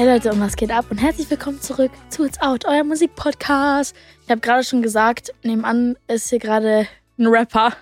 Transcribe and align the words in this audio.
Hey 0.00 0.08
Leute, 0.08 0.32
und 0.32 0.40
was 0.40 0.56
geht 0.56 0.70
ab? 0.70 0.86
Und 0.88 0.96
herzlich 0.96 1.28
willkommen 1.28 1.60
zurück 1.60 1.90
zu 2.08 2.24
It's 2.24 2.40
Out, 2.40 2.64
euer 2.64 2.84
Musikpodcast. 2.84 3.94
Ich 4.24 4.30
habe 4.30 4.40
gerade 4.40 4.64
schon 4.64 4.80
gesagt, 4.80 5.34
nebenan 5.42 5.94
ist 6.08 6.30
hier 6.30 6.38
gerade 6.38 6.88
ein 7.18 7.26
Rapper. 7.26 7.74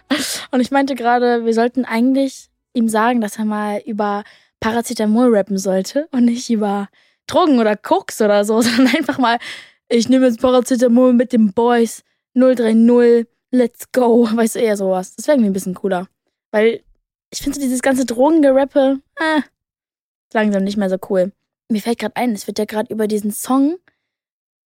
Und 0.50 0.58
ich 0.58 0.72
meinte 0.72 0.96
gerade, 0.96 1.44
wir 1.44 1.54
sollten 1.54 1.84
eigentlich 1.84 2.48
ihm 2.72 2.88
sagen, 2.88 3.20
dass 3.20 3.38
er 3.38 3.44
mal 3.44 3.80
über 3.86 4.24
Paracetamol 4.58 5.32
rappen 5.32 5.58
sollte 5.58 6.08
und 6.10 6.24
nicht 6.24 6.50
über 6.50 6.88
Drogen 7.28 7.60
oder 7.60 7.76
Koks 7.76 8.20
oder 8.20 8.44
so, 8.44 8.60
sondern 8.62 8.96
einfach 8.96 9.18
mal, 9.18 9.38
ich 9.88 10.08
nehme 10.08 10.26
jetzt 10.26 10.40
Paracetamol 10.40 11.12
mit 11.12 11.32
den 11.32 11.52
Boys 11.52 12.02
030, 12.34 13.28
let's 13.52 13.92
go. 13.92 14.28
Weißt 14.34 14.56
du, 14.56 14.58
eher 14.58 14.76
sowas. 14.76 15.14
Das 15.14 15.28
wäre 15.28 15.36
irgendwie 15.36 15.50
ein 15.50 15.52
bisschen 15.52 15.74
cooler. 15.74 16.08
Weil 16.50 16.82
ich 17.30 17.38
finde 17.38 17.60
so 17.60 17.64
dieses 17.64 17.80
ganze 17.80 18.06
Drogengerappe, 18.06 18.98
äh, 19.20 19.42
langsam 20.34 20.64
nicht 20.64 20.76
mehr 20.76 20.90
so 20.90 20.96
cool 21.08 21.30
mir 21.68 21.80
fällt 21.82 21.98
gerade 21.98 22.16
ein, 22.16 22.32
es 22.32 22.46
wird 22.46 22.58
ja 22.58 22.64
gerade 22.64 22.92
über 22.92 23.06
diesen 23.06 23.32
Song 23.32 23.78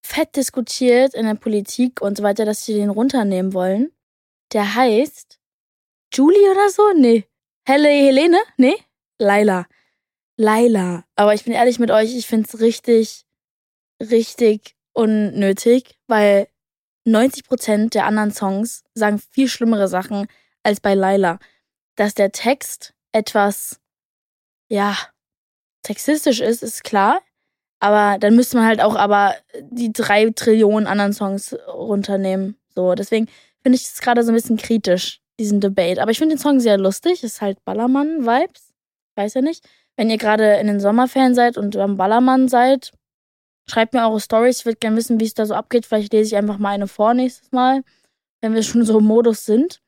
fett 0.06 0.36
diskutiert 0.36 1.14
in 1.14 1.26
der 1.26 1.36
Politik 1.36 2.02
und 2.02 2.18
so 2.18 2.24
weiter, 2.24 2.46
dass 2.46 2.66
sie 2.66 2.74
den 2.74 2.90
runternehmen 2.90 3.54
wollen. 3.54 3.92
Der 4.54 4.76
heißt 4.76 5.40
Julie 6.14 6.52
oder 6.52 6.70
so? 6.70 6.94
Nee. 6.94 7.26
Helle 7.66 7.90
Helene? 7.90 8.40
Nee? 8.58 8.76
Laila. 9.20 9.68
Laila. 10.38 11.06
Aber 11.16 11.34
ich 11.34 11.44
bin 11.44 11.54
ehrlich 11.54 11.80
mit 11.80 11.92
euch, 11.92 12.16
ich 12.16 12.28
find's 12.28 12.60
richtig, 12.60 13.26
richtig 14.00 14.76
unnötig, 14.94 15.98
weil 16.08 16.48
90% 17.08 17.92
der 17.92 18.06
anderen 18.06 18.32
Songs 18.32 18.84
sagen 18.94 19.20
viel 19.20 19.48
schlimmere 19.48 19.88
Sachen 19.88 20.28
als 20.64 20.80
bei 20.80 20.96
Laila. 20.96 21.40
Dass 21.96 22.14
der 22.14 22.32
Text 22.32 22.94
etwas, 23.12 23.80
ja, 24.70 24.98
sexistisch 25.86 26.40
ist, 26.40 26.64
ist 26.64 26.84
klar. 26.84 27.22
Aber 27.80 28.20
dann 28.20 28.36
müsste 28.36 28.58
man 28.58 28.68
halt 28.68 28.82
auch 28.82 28.96
aber 28.96 29.36
die 29.60 29.92
drei 29.92 30.30
Trillionen 30.30 30.88
anderen 30.88 31.14
Songs 31.14 31.56
runternehmen. 31.68 32.56
So, 32.76 32.94
deswegen 32.94 33.28
finde 33.64 33.78
ich 33.78 33.84
es 33.84 34.02
gerade 34.02 34.24
so 34.24 34.32
ein 34.32 34.36
bisschen 34.36 34.58
kritisch, 34.58 35.20
diesen 35.40 35.60
Debate. 35.60 36.02
Aber 36.02 36.12
ich 36.12 36.20
finde 36.20 36.36
den 36.36 36.42
Song 36.42 36.60
sehr 36.60 36.78
lustig. 36.78 37.24
Ist 37.24 37.42
halt 37.42 37.64
Ballermann-Vibes. 37.66 38.74
Weiß 39.16 39.34
ja 39.34 39.42
nicht. 39.42 39.68
Wenn 39.96 40.10
ihr 40.10 40.18
gerade 40.18 40.56
in 40.58 40.68
den 40.68 40.80
Sommerferien 40.80 41.36
seid 41.36 41.58
und 41.58 41.76
am 41.76 41.98
Ballermann 41.98 42.48
seid, 42.48 42.92
schreibt 43.68 43.94
mir 43.94 44.04
eure 44.04 44.22
Stories. 44.22 44.60
Ich 44.60 44.66
würde 44.66 44.78
gerne 44.78 44.98
wissen, 44.98 45.20
wie 45.20 45.26
es 45.26 45.34
da 45.34 45.46
so 45.46 45.56
abgeht. 45.56 45.86
Vielleicht 45.86 46.14
lese 46.14 46.28
ich 46.28 46.36
einfach 46.36 46.60
mal 46.60 46.70
eine 46.70 46.88
vor 46.88 47.14
nächstes 47.14 47.52
Mal, 47.52 47.84
wenn 48.42 48.54
wir 48.54 48.64
schon 48.64 48.86
so 48.86 49.00
im 49.00 49.06
Modus 49.06 49.46
sind. 49.46 49.82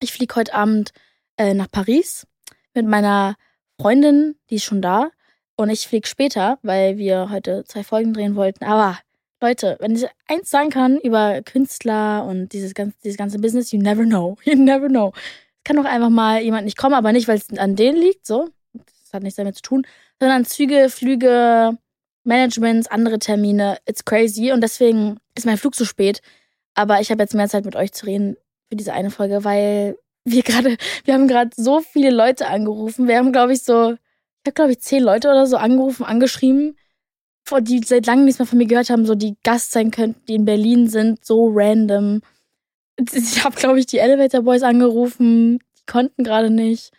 Ich 0.00 0.12
fliege 0.12 0.34
heute 0.36 0.54
Abend 0.54 0.92
äh, 1.36 1.52
nach 1.54 1.70
Paris 1.70 2.26
mit 2.74 2.86
meiner 2.86 3.36
Freundin, 3.80 4.36
die 4.50 4.56
ist 4.56 4.64
schon 4.64 4.82
da. 4.82 5.10
Und 5.56 5.70
ich 5.70 5.86
fliege 5.86 6.06
später, 6.06 6.58
weil 6.62 6.98
wir 6.98 7.30
heute 7.30 7.64
zwei 7.64 7.84
Folgen 7.84 8.12
drehen 8.12 8.34
wollten. 8.34 8.64
Aber 8.64 8.98
Leute, 9.40 9.76
wenn 9.80 9.94
ich 9.94 10.06
eins 10.26 10.50
sagen 10.50 10.70
kann 10.70 10.98
über 10.98 11.42
Künstler 11.42 12.24
und 12.24 12.52
dieses 12.52 12.74
ganze, 12.74 12.96
dieses 13.04 13.18
ganze 13.18 13.38
Business, 13.38 13.72
you 13.72 13.80
never 13.80 14.04
know. 14.04 14.36
You 14.44 14.56
never 14.56 14.88
know. 14.88 15.12
Es 15.14 15.64
kann 15.64 15.76
doch 15.76 15.84
einfach 15.84 16.10
mal 16.10 16.42
jemand 16.42 16.64
nicht 16.64 16.76
kommen, 16.76 16.94
aber 16.94 17.12
nicht, 17.12 17.28
weil 17.28 17.38
es 17.38 17.58
an 17.58 17.76
denen 17.76 17.98
liegt, 17.98 18.26
so. 18.26 18.48
Das 18.72 19.12
hat 19.12 19.22
nichts 19.22 19.36
damit 19.36 19.56
zu 19.56 19.62
tun, 19.62 19.86
sondern 20.18 20.44
Züge, 20.44 20.88
Flüge, 20.90 21.78
Managements, 22.24 22.88
andere 22.88 23.18
Termine. 23.18 23.78
It's 23.86 24.04
crazy. 24.04 24.50
Und 24.50 24.60
deswegen 24.60 25.18
ist 25.34 25.46
mein 25.46 25.58
Flug 25.58 25.74
so 25.74 25.84
spät. 25.84 26.20
Aber 26.74 27.00
ich 27.00 27.10
habe 27.10 27.22
jetzt 27.22 27.34
mehr 27.34 27.48
Zeit 27.48 27.64
mit 27.64 27.76
euch 27.76 27.92
zu 27.92 28.06
reden 28.06 28.36
für 28.68 28.76
diese 28.76 28.92
eine 28.92 29.10
Folge, 29.10 29.44
weil 29.44 29.96
wir 30.24 30.42
gerade, 30.42 30.76
wir 31.04 31.14
haben 31.14 31.28
gerade 31.28 31.50
so 31.54 31.80
viele 31.80 32.10
Leute 32.10 32.48
angerufen. 32.48 33.06
Wir 33.06 33.18
haben, 33.18 33.32
glaube 33.32 33.52
ich, 33.52 33.62
so 33.62 33.94
ich 34.44 34.48
habe, 34.48 34.54
glaube 34.54 34.72
ich, 34.72 34.80
zehn 34.80 35.02
Leute 35.02 35.30
oder 35.30 35.46
so 35.46 35.56
angerufen, 35.56 36.04
angeschrieben, 36.04 36.76
die 37.62 37.80
seit 37.80 38.04
langem 38.04 38.26
nichts 38.26 38.38
mehr 38.38 38.46
von 38.46 38.58
mir 38.58 38.66
gehört 38.66 38.90
haben, 38.90 39.06
so 39.06 39.14
die 39.14 39.36
Gast 39.42 39.72
sein 39.72 39.90
könnten, 39.90 40.22
die 40.26 40.34
in 40.34 40.44
Berlin 40.44 40.88
sind, 40.88 41.24
so 41.24 41.50
random. 41.50 42.20
Ich 43.12 43.42
habe, 43.42 43.56
glaube 43.56 43.78
ich, 43.78 43.86
die 43.86 43.98
Elevator 43.98 44.42
Boys 44.42 44.62
angerufen, 44.62 45.60
die 45.78 45.82
konnten 45.90 46.24
gerade 46.24 46.50
nicht. 46.50 46.92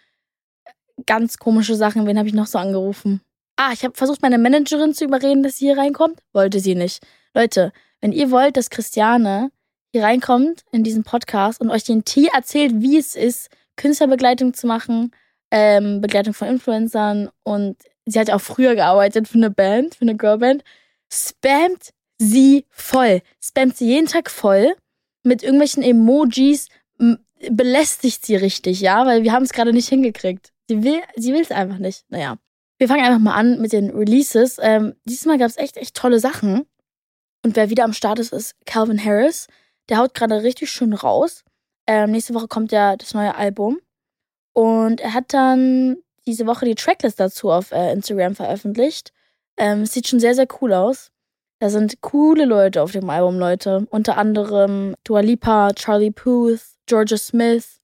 Ganz 1.06 1.38
komische 1.38 1.76
Sachen. 1.76 2.08
Wen 2.08 2.18
habe 2.18 2.28
ich 2.28 2.34
noch 2.34 2.48
so 2.48 2.58
angerufen? 2.58 3.22
Ah, 3.58 3.72
ich 3.74 3.84
habe 3.84 3.96
versucht, 3.96 4.24
meine 4.24 4.40
Managerin 4.40 4.96
zu 4.96 5.06
überreden, 5.06 5.44
dass 5.44 5.58
sie 5.58 5.66
hier 5.66 5.78
reinkommt. 5.78 6.20
Wollte 6.34 6.60
sie 6.60 6.74
nicht. 6.74 7.06
Leute, 7.36 7.72
wenn 8.02 8.12
ihr 8.12 8.32
wollt, 8.32 8.58
dass 8.58 8.72
Christiane 8.72 9.52
hier 9.92 10.04
reinkommt 10.04 10.64
in 10.72 10.84
diesen 10.84 11.04
Podcast 11.04 11.62
und 11.62 11.70
euch 11.70 11.84
den 11.84 12.06
Tee 12.06 12.30
erzählt, 12.34 12.74
wie 12.82 12.98
es 12.98 13.16
ist, 13.16 13.50
Künstlerbegleitung 13.78 14.54
zu 14.56 14.66
machen, 14.66 15.12
ähm, 15.52 16.02
Begleitung 16.02 16.34
von 16.34 16.48
Influencern 16.48 17.30
und 17.44 17.78
sie 18.06 18.20
hat 18.20 18.32
auch 18.32 18.42
früher 18.42 18.76
gearbeitet 18.76 19.28
für 19.28 19.38
eine 19.38 19.52
Band, 19.52 19.96
für 19.96 20.02
eine 20.04 20.16
Girlband, 20.16 20.64
spammt 21.12 21.94
sie 22.18 22.66
voll. 22.70 23.22
Spammt 23.42 23.78
sie 23.78 23.88
jeden 23.88 24.08
Tag 24.08 24.30
voll 24.30 24.76
mit 25.24 25.44
irgendwelchen 25.44 25.84
Emojis, 25.84 26.70
belästigt 27.50 28.26
sie 28.26 28.36
richtig, 28.36 28.82
ja, 28.82 29.06
weil 29.06 29.24
wir 29.24 29.32
haben 29.32 29.44
es 29.44 29.54
gerade 29.54 29.74
nicht 29.74 29.90
hingekriegt. 29.90 30.52
Sie 30.68 30.84
will 30.84 31.02
sie 31.16 31.34
will 31.34 31.42
es 31.42 31.52
einfach 31.52 31.78
nicht. 31.78 32.06
Naja. 32.10 32.38
Wir 32.78 32.88
fangen 32.88 33.06
einfach 33.06 33.20
mal 33.20 33.36
an 33.36 33.62
mit 33.62 33.72
den 33.72 33.90
Releases. 33.92 34.58
Ähm, 34.62 34.96
diesmal 35.06 35.38
gab 35.38 35.50
es 35.50 35.58
echt, 35.58 35.78
echt 35.78 35.96
tolle 35.96 36.20
Sachen. 36.20 36.66
Und 37.44 37.56
wer 37.56 37.70
wieder 37.70 37.86
am 37.86 37.94
Start 37.94 38.20
ist, 38.20 38.34
ist 38.34 38.56
Calvin 38.66 39.04
Harris. 39.04 39.48
Der 39.88 39.98
haut 39.98 40.14
gerade 40.14 40.44
richtig 40.44 40.72
schön 40.72 40.94
raus. 40.94 41.46
Ähm, 41.88 42.12
nächste 42.12 42.34
Woche 42.34 42.48
kommt 42.48 42.72
ja 42.72 42.98
das 42.98 43.14
neue 43.14 43.36
Album. 43.36 43.80
Und 44.56 45.02
er 45.02 45.14
hat 45.14 45.34
dann 45.34 45.98
diese 46.26 46.48
Woche 46.48 46.66
die 46.66 46.76
Tracklist 46.76 47.20
dazu 47.20 47.52
auf 47.52 47.72
äh, 47.72 47.92
Instagram 47.92 48.36
veröffentlicht. 48.36 49.12
Ähm, 49.58 49.86
sieht 49.86 50.08
schon 50.08 50.22
sehr, 50.22 50.34
sehr 50.34 50.48
cool 50.62 50.74
aus. 50.74 51.12
Da 51.60 51.70
sind 51.70 52.02
coole 52.02 52.46
Leute 52.46 52.82
auf 52.82 52.94
dem 52.94 53.10
Album, 53.10 53.38
Leute. 53.38 53.86
Unter 53.90 54.18
anderem 54.18 54.96
Dua 55.04 55.20
Lipa, 55.20 55.74
Charlie 55.74 56.12
Puth, 56.12 56.62
Georgia 56.86 57.18
Smith 57.18 57.82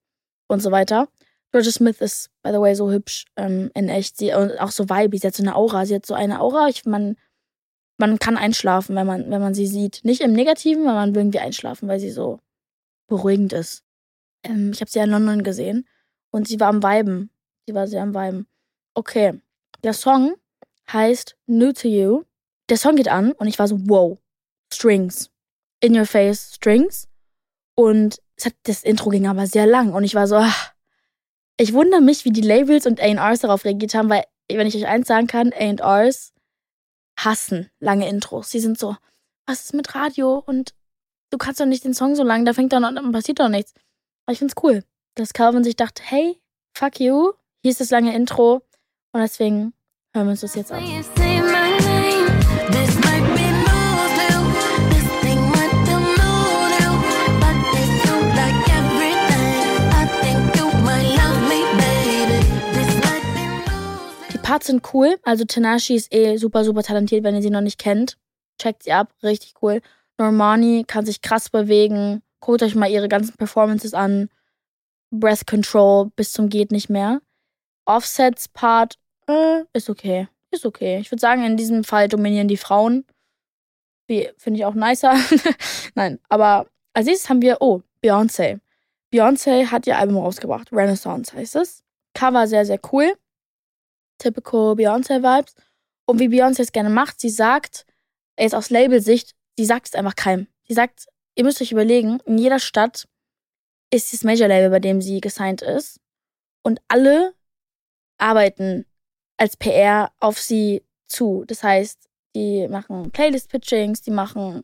und 0.48 0.62
so 0.62 0.72
weiter. 0.72 1.09
Georgia 1.52 1.72
Smith 1.72 2.00
ist, 2.00 2.30
by 2.42 2.52
the 2.52 2.59
way, 2.59 2.74
so 2.74 2.90
hübsch 2.90 3.26
ähm, 3.36 3.70
in 3.74 3.90
echt. 3.90 4.18
Sie, 4.18 4.34
und 4.34 4.58
auch 4.59 4.72
so 4.72 4.90
vibey. 4.90 5.18
Sie 5.18 5.28
hat 5.28 5.36
so 5.36 5.44
eine 5.44 5.56
Aura. 5.56 5.86
Sie 5.86 5.96
hat 5.96 6.06
so 6.06 6.14
eine 6.14 6.40
Aura. 6.40 6.70
Ich, 6.70 6.86
man, 6.86 7.18
man 7.98 8.18
kann 8.18 8.38
einschlafen, 8.38 8.96
wenn 8.96 9.08
man, 9.08 9.30
wenn 9.30 9.42
man 9.42 9.53
sie 9.53 9.68
sieht. 9.68 10.00
Nicht 10.03 10.22
im 10.22 10.32
Negativen, 10.32 10.88
aber 10.88 11.00
man 11.00 11.16
will 11.16 11.24
irgendwie 11.24 11.40
einschlafen, 11.40 11.90
weil 11.90 12.00
sie 12.00 12.12
so 12.12 12.40
beruhigend 13.08 13.52
ist. 13.52 13.84
Ähm, 14.44 14.72
ich 14.72 14.80
habe 14.80 14.90
sie 14.90 15.00
ja 15.00 15.03
in 15.03 15.12
London 15.12 15.44
gesehen. 15.44 15.86
Und 16.31 16.47
sie 16.47 16.59
war 16.59 16.69
am 16.69 16.81
Weiben. 16.81 17.30
Sie 17.68 17.75
war 17.75 17.88
sehr 17.88 18.02
am 18.02 18.14
Weiben. 18.14 18.47
Okay. 18.94 19.40
Der 19.84 19.94
Song 19.94 20.36
heißt 20.92 21.38
New 21.46 21.74
to 21.74 21.88
You. 21.88 22.24
Der 22.69 22.78
Song 22.78 22.96
geht 22.96 23.09
an 23.09 23.34
und 23.34 23.47
ich 23.47 23.59
war 23.59 23.68
so, 23.68 23.78
wow. 23.88 24.18
Strings. 24.74 25.30
In 25.81 25.97
your 25.97 26.06
face 26.06 26.56
Strings. 26.56 27.08
Und 27.75 28.22
hat, 28.44 28.53
das 28.64 28.84
Intro 28.84 29.09
ging 29.09 29.28
aber 29.28 29.46
sehr 29.46 29.68
lang 29.68 29.94
und 29.94 30.03
ich 30.03 30.16
war 30.16 30.28
so, 30.28 30.38
ach, 30.38 30.74
ich 31.58 31.74
wundere 31.74 32.02
mich, 32.02 32.25
wie 32.25 32.31
die 32.31 32.41
Labels 32.41 32.88
und 32.88 33.00
A&Rs 33.00 33.41
darauf 33.41 33.66
reagiert 33.66 33.94
haben, 33.94 34.09
weil, 34.09 34.24
wenn 34.50 34.68
ich 34.68 34.75
euch 34.75 34.88
eins 34.88 35.08
sagen 35.08 35.28
kann, 35.28 35.53
A&Rs 35.53 36.34
hassen 37.18 37.70
lange 37.80 38.09
Intros. 38.09 38.50
Sie 38.50 38.59
sind 38.59 38.80
so, 38.80 38.96
was 39.46 39.66
ist 39.66 39.74
mit 39.74 39.94
Radio 39.94 40.41
und 40.46 40.74
du 41.30 41.38
kannst 41.38 41.59
doch 41.59 41.66
nicht 41.66 41.84
den 41.84 41.94
Song 41.94 42.16
so 42.16 42.24
lang, 42.24 42.46
da 42.46 42.53
fängt 42.53 42.74
dann 42.74 42.84
an, 42.84 43.12
passiert 43.12 43.40
doch 43.40 43.50
nichts. 43.50 43.74
Aber 44.25 44.34
ich 44.34 44.40
find's 44.40 44.56
cool 44.64 44.84
dass 45.16 45.34
Calvin 45.34 45.64
sich 45.64 45.76
dachte, 45.76 46.02
hey, 46.06 46.42
fuck 46.74 47.00
you, 47.00 47.34
hier 47.62 47.72
ist 47.72 47.82
das 47.82 47.90
lange 47.90 48.16
Intro 48.16 48.62
und 49.12 49.22
deswegen 49.22 49.74
hören 50.14 50.28
wir 50.28 50.32
uns 50.32 50.42
das 50.42 50.56
jetzt 50.56 50.72
an. 50.72 50.84
Die 64.34 64.38
Parts 64.38 64.68
sind 64.68 64.94
cool, 64.94 65.18
also 65.24 65.46
Tanashi 65.46 65.96
ist 65.96 66.14
eh 66.14 66.38
super, 66.38 66.64
super 66.64 66.84
talentiert, 66.84 67.24
wenn 67.24 67.35
ihr 67.35 67.41
sie 67.41 67.50
noch 67.50 67.62
nicht 67.62 67.80
kennt. 67.80 68.18
Checkt 68.59 68.84
sie 68.84 68.91
ab, 68.91 69.14
richtig 69.24 69.56
cool. 69.62 69.82
Normani 70.18 70.84
kann 70.85 71.06
sich 71.06 71.22
krass 71.22 71.50
bewegen. 71.50 72.22
Guckt 72.41 72.62
euch 72.64 72.76
mal 72.76 72.90
ihre 72.90 73.08
ganzen 73.08 73.35
Performances 73.38 73.94
an. 73.94 74.30
Breath 75.11 75.46
Control 75.46 76.09
bis 76.16 76.31
zum 76.34 76.49
geht 76.49 76.72
nicht 76.72 76.90
mehr. 76.90 77.22
Offsets 77.85 78.47
Part 78.47 78.97
äh, 79.28 79.63
ist 79.73 79.90
okay. 79.90 80.28
Ist 80.52 80.66
okay. 80.66 80.99
Ich 80.99 81.11
würde 81.11 81.22
sagen, 81.22 81.43
in 81.43 81.58
diesem 81.58 81.84
Fall 81.84 82.08
dominieren 82.08 82.47
die 82.47 82.58
Frauen. 82.58 83.05
Finde 84.08 84.59
ich 84.59 84.66
auch 84.66 84.73
nicer. 84.73 85.16
Nein, 85.96 86.19
aber 86.28 86.67
als 86.93 87.05
nächstes 87.05 87.29
haben 87.29 87.41
wir, 87.41 87.58
oh, 87.61 87.81
Beyoncé. 88.03 88.59
Beyoncé 89.13 89.67
hat 89.67 89.87
ihr 89.87 89.97
Album 89.97 90.17
rausgebracht. 90.17 90.72
Renaissance 90.72 91.34
heißt 91.34 91.55
es. 91.55 91.84
Cover 92.13 92.47
sehr, 92.47 92.66
sehr 92.66 92.79
cool. 92.91 93.13
Typical 94.17 94.73
Beyoncé-Vibes. 94.75 95.55
Und 96.05 96.19
wie 96.19 96.28
Beyoncé 96.28 96.61
es 96.61 96.72
gerne 96.72 96.90
macht, 96.90 97.22
sie 97.22 97.29
sagt, 97.29 97.85
jetzt 98.37 98.55
aus 98.55 98.69
Label-Sicht, 98.69 99.34
sie 99.58 99.66
sagt 99.66 99.87
es 99.87 99.96
einfach 99.96 100.16
keinem. 100.16 100.47
Sie 100.67 100.73
sagt, 100.73 101.08
ihr 101.35 101.46
müsst 101.46 101.61
euch 101.61 101.72
überlegen, 101.72 102.19
in 102.25 102.37
jeder 102.37 102.59
Stadt 102.59 103.08
ist 103.93 104.14
das 104.14 104.23
Major 104.23 104.47
Label, 104.47 104.70
bei 104.70 104.79
dem 104.79 105.02
sie 105.02 105.22
gesigned 105.22 105.61
ist. 105.61 105.99
Und 106.64 106.79
alle 106.88 107.34
arbeiten 108.17 108.85
als 109.38 109.58
PR 109.58 110.11
auf 110.20 110.40
sie 110.40 110.84
zu. 111.08 111.43
Das 111.47 111.64
heißt, 111.64 112.08
die 112.35 112.67
machen 112.67 113.11
Playlist-Pitchings, 113.11 114.02
die 114.02 114.11
machen 114.11 114.64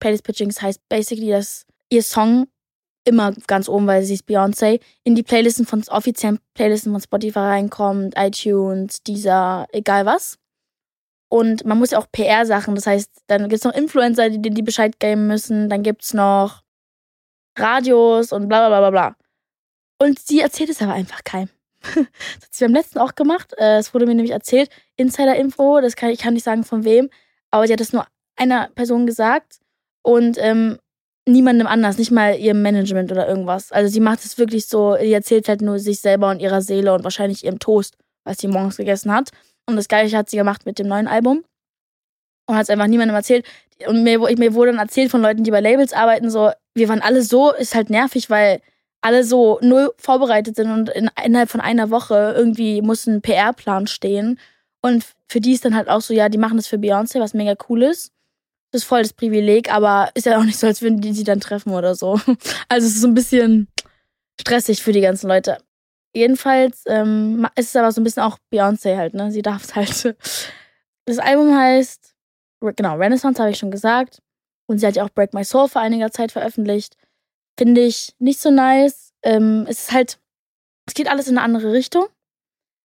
Playlist-Pitchings 0.00 0.62
heißt 0.62 0.80
basically, 0.88 1.30
dass 1.30 1.66
ihr 1.90 2.02
Song 2.02 2.46
immer 3.04 3.32
ganz 3.46 3.68
oben, 3.68 3.86
weil 3.86 4.04
sie 4.04 4.14
ist 4.14 4.28
Beyoncé, 4.28 4.80
in 5.04 5.14
die 5.14 5.22
Playlisten 5.22 5.66
von 5.66 5.82
offiziellen 5.88 6.38
Playlisten 6.54 6.92
von 6.92 7.00
Spotify 7.00 7.38
reinkommt, 7.40 8.14
iTunes, 8.16 9.02
Deezer, 9.02 9.66
egal 9.72 10.06
was. 10.06 10.38
Und 11.28 11.64
man 11.64 11.78
muss 11.78 11.92
ja 11.92 11.98
auch 11.98 12.06
PR-Sachen, 12.12 12.74
das 12.74 12.86
heißt, 12.86 13.10
dann 13.26 13.48
gibt 13.48 13.54
es 13.54 13.64
noch 13.64 13.74
Influencer, 13.74 14.30
die 14.30 14.50
die 14.50 14.62
Bescheid 14.62 15.00
geben 15.00 15.26
müssen, 15.26 15.68
dann 15.68 15.82
gibt 15.82 16.02
es 16.04 16.14
noch 16.14 16.62
Radios 17.56 18.32
und 18.32 18.48
bla 18.48 18.68
bla 18.68 18.80
bla 18.80 18.90
bla. 18.90 19.16
Und 19.98 20.18
sie 20.18 20.40
erzählt 20.40 20.70
es 20.70 20.82
aber 20.82 20.92
einfach 20.92 21.22
keinem. 21.24 21.48
das 21.82 21.96
hat 21.96 22.48
sie 22.50 22.64
beim 22.64 22.74
letzten 22.74 22.98
auch 22.98 23.14
gemacht. 23.14 23.52
Äh, 23.56 23.78
es 23.78 23.92
wurde 23.94 24.06
mir 24.06 24.14
nämlich 24.14 24.32
erzählt, 24.32 24.70
Insider-Info, 24.96 25.80
das 25.80 25.96
kann 25.96 26.10
ich 26.10 26.18
kann 26.18 26.34
nicht 26.34 26.44
sagen 26.44 26.64
von 26.64 26.84
wem, 26.84 27.10
aber 27.50 27.66
sie 27.66 27.72
hat 27.72 27.80
es 27.80 27.92
nur 27.92 28.06
einer 28.36 28.68
Person 28.74 29.06
gesagt 29.06 29.60
und 30.02 30.38
ähm, 30.38 30.78
niemandem 31.26 31.66
anders, 31.66 31.98
nicht 31.98 32.10
mal 32.10 32.36
ihrem 32.36 32.62
Management 32.62 33.12
oder 33.12 33.28
irgendwas. 33.28 33.72
Also 33.72 33.92
sie 33.92 34.00
macht 34.00 34.24
es 34.24 34.38
wirklich 34.38 34.66
so, 34.66 34.96
sie 35.00 35.12
erzählt 35.12 35.48
halt 35.48 35.60
nur 35.62 35.78
sich 35.78 36.00
selber 36.00 36.30
und 36.30 36.40
ihrer 36.40 36.62
Seele 36.62 36.94
und 36.94 37.04
wahrscheinlich 37.04 37.44
ihrem 37.44 37.58
Toast, 37.58 37.96
was 38.24 38.38
sie 38.38 38.48
morgens 38.48 38.76
gegessen 38.76 39.12
hat. 39.12 39.30
Und 39.66 39.76
das 39.76 39.88
gleiche 39.88 40.16
hat 40.16 40.30
sie 40.30 40.36
gemacht 40.36 40.66
mit 40.66 40.78
dem 40.78 40.88
neuen 40.88 41.06
Album. 41.06 41.44
Und 42.46 42.56
hat 42.56 42.64
es 42.64 42.70
einfach 42.70 42.86
niemandem 42.86 43.14
erzählt. 43.14 43.46
Und 43.86 44.02
mir, 44.02 44.18
mir 44.18 44.54
wurde 44.54 44.72
dann 44.72 44.80
erzählt 44.80 45.10
von 45.10 45.22
Leuten, 45.22 45.44
die 45.44 45.50
bei 45.50 45.60
Labels 45.60 45.92
arbeiten, 45.92 46.30
so, 46.30 46.50
wir 46.74 46.88
waren 46.88 47.02
alle 47.02 47.22
so, 47.22 47.52
ist 47.52 47.74
halt 47.74 47.90
nervig, 47.90 48.30
weil 48.30 48.60
alle 49.00 49.24
so 49.24 49.58
null 49.62 49.92
vorbereitet 49.98 50.56
sind 50.56 50.70
und 50.70 50.88
in, 50.90 51.10
innerhalb 51.24 51.50
von 51.50 51.60
einer 51.60 51.90
Woche 51.90 52.34
irgendwie 52.36 52.82
muss 52.82 53.06
ein 53.06 53.20
PR-Plan 53.20 53.88
stehen. 53.88 54.38
Und 54.80 55.04
für 55.28 55.40
die 55.40 55.52
ist 55.52 55.64
dann 55.64 55.76
halt 55.76 55.88
auch 55.88 56.00
so, 56.00 56.14
ja, 56.14 56.28
die 56.28 56.38
machen 56.38 56.56
das 56.56 56.66
für 56.66 56.76
Beyoncé, 56.76 57.20
was 57.20 57.34
mega 57.34 57.54
cool 57.68 57.82
ist. 57.82 58.12
Das 58.70 58.82
ist 58.82 58.88
voll 58.88 59.02
das 59.02 59.12
Privileg, 59.12 59.72
aber 59.72 60.10
ist 60.14 60.26
ja 60.26 60.38
auch 60.38 60.44
nicht 60.44 60.58
so, 60.58 60.66
als 60.66 60.80
würden 60.82 61.00
die 61.00 61.12
sie 61.12 61.24
dann 61.24 61.40
treffen 61.40 61.72
oder 61.72 61.94
so. 61.94 62.20
Also 62.68 62.86
es 62.86 62.94
ist 62.94 63.02
so 63.02 63.08
ein 63.08 63.14
bisschen 63.14 63.68
stressig 64.40 64.82
für 64.82 64.92
die 64.92 65.00
ganzen 65.00 65.28
Leute. 65.28 65.58
Jedenfalls 66.14 66.84
ähm, 66.86 67.46
ist 67.56 67.70
es 67.70 67.76
aber 67.76 67.92
so 67.92 68.00
ein 68.00 68.04
bisschen 68.04 68.22
auch 68.22 68.38
Beyoncé 68.52 68.96
halt, 68.96 69.14
ne? 69.14 69.30
Sie 69.30 69.42
darf 69.42 69.64
es 69.64 69.74
halt. 69.74 70.16
Das 71.04 71.18
Album 71.18 71.56
heißt, 71.56 72.11
genau, 72.76 72.96
Renaissance 72.96 73.40
habe 73.40 73.50
ich 73.50 73.58
schon 73.58 73.70
gesagt. 73.70 74.22
Und 74.66 74.78
sie 74.78 74.86
hat 74.86 74.96
ja 74.96 75.04
auch 75.04 75.10
Break 75.10 75.34
My 75.34 75.44
Soul 75.44 75.68
vor 75.68 75.82
einiger 75.82 76.10
Zeit 76.10 76.32
veröffentlicht. 76.32 76.96
Finde 77.58 77.82
ich 77.82 78.14
nicht 78.18 78.40
so 78.40 78.50
nice. 78.50 79.12
Ähm, 79.22 79.66
es 79.68 79.82
ist 79.82 79.92
halt, 79.92 80.18
es 80.86 80.94
geht 80.94 81.08
alles 81.10 81.28
in 81.28 81.36
eine 81.36 81.44
andere 81.44 81.72
Richtung, 81.72 82.06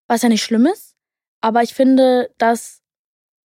was 0.07 0.21
ja 0.21 0.29
nicht 0.29 0.43
schlimm 0.43 0.65
ist. 0.65 0.95
Aber 1.41 1.63
ich 1.63 1.73
finde, 1.73 2.31
dass 2.37 2.81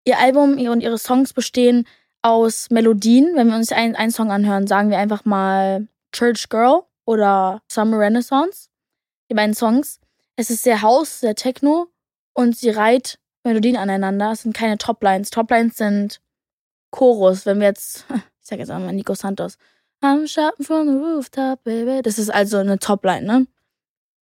ihr 0.04 0.18
Album 0.18 0.58
und 0.58 0.80
ihre 0.80 0.98
Songs 0.98 1.32
bestehen 1.32 1.86
aus 2.22 2.70
Melodien. 2.70 3.36
Wenn 3.36 3.48
wir 3.48 3.56
uns 3.56 3.72
einen, 3.72 3.94
einen 3.94 4.10
Song 4.10 4.30
anhören, 4.30 4.66
sagen 4.66 4.90
wir 4.90 4.98
einfach 4.98 5.24
mal 5.24 5.86
Church 6.12 6.48
Girl 6.48 6.82
oder 7.04 7.62
Summer 7.70 7.98
Renaissance. 7.98 8.68
Die 9.30 9.34
beiden 9.34 9.54
Songs. 9.54 10.00
Es 10.36 10.50
ist 10.50 10.62
sehr 10.62 10.82
House, 10.82 11.20
sehr 11.20 11.34
Techno 11.34 11.88
und 12.34 12.56
sie 12.56 12.70
reiht 12.70 13.18
Melodien 13.44 13.76
aneinander. 13.76 14.32
Es 14.32 14.42
sind 14.42 14.56
keine 14.56 14.78
Toplines. 14.78 15.30
Toplines 15.30 15.76
sind 15.76 16.20
Chorus. 16.92 17.44
Wenn 17.44 17.58
wir 17.58 17.66
jetzt, 17.66 18.06
ich 18.14 18.46
sag 18.46 18.60
jetzt 18.60 18.70
einmal 18.70 18.92
Nico 18.92 19.14
Santos. 19.14 19.58
I'm 20.00 20.26
shouting 20.26 20.64
from 20.64 20.86
the 20.88 20.94
rooftop, 20.94 21.64
baby. 21.64 22.02
Das 22.02 22.18
ist 22.18 22.30
also 22.30 22.58
eine 22.58 22.78
Topline, 22.78 23.26
ne? 23.26 23.46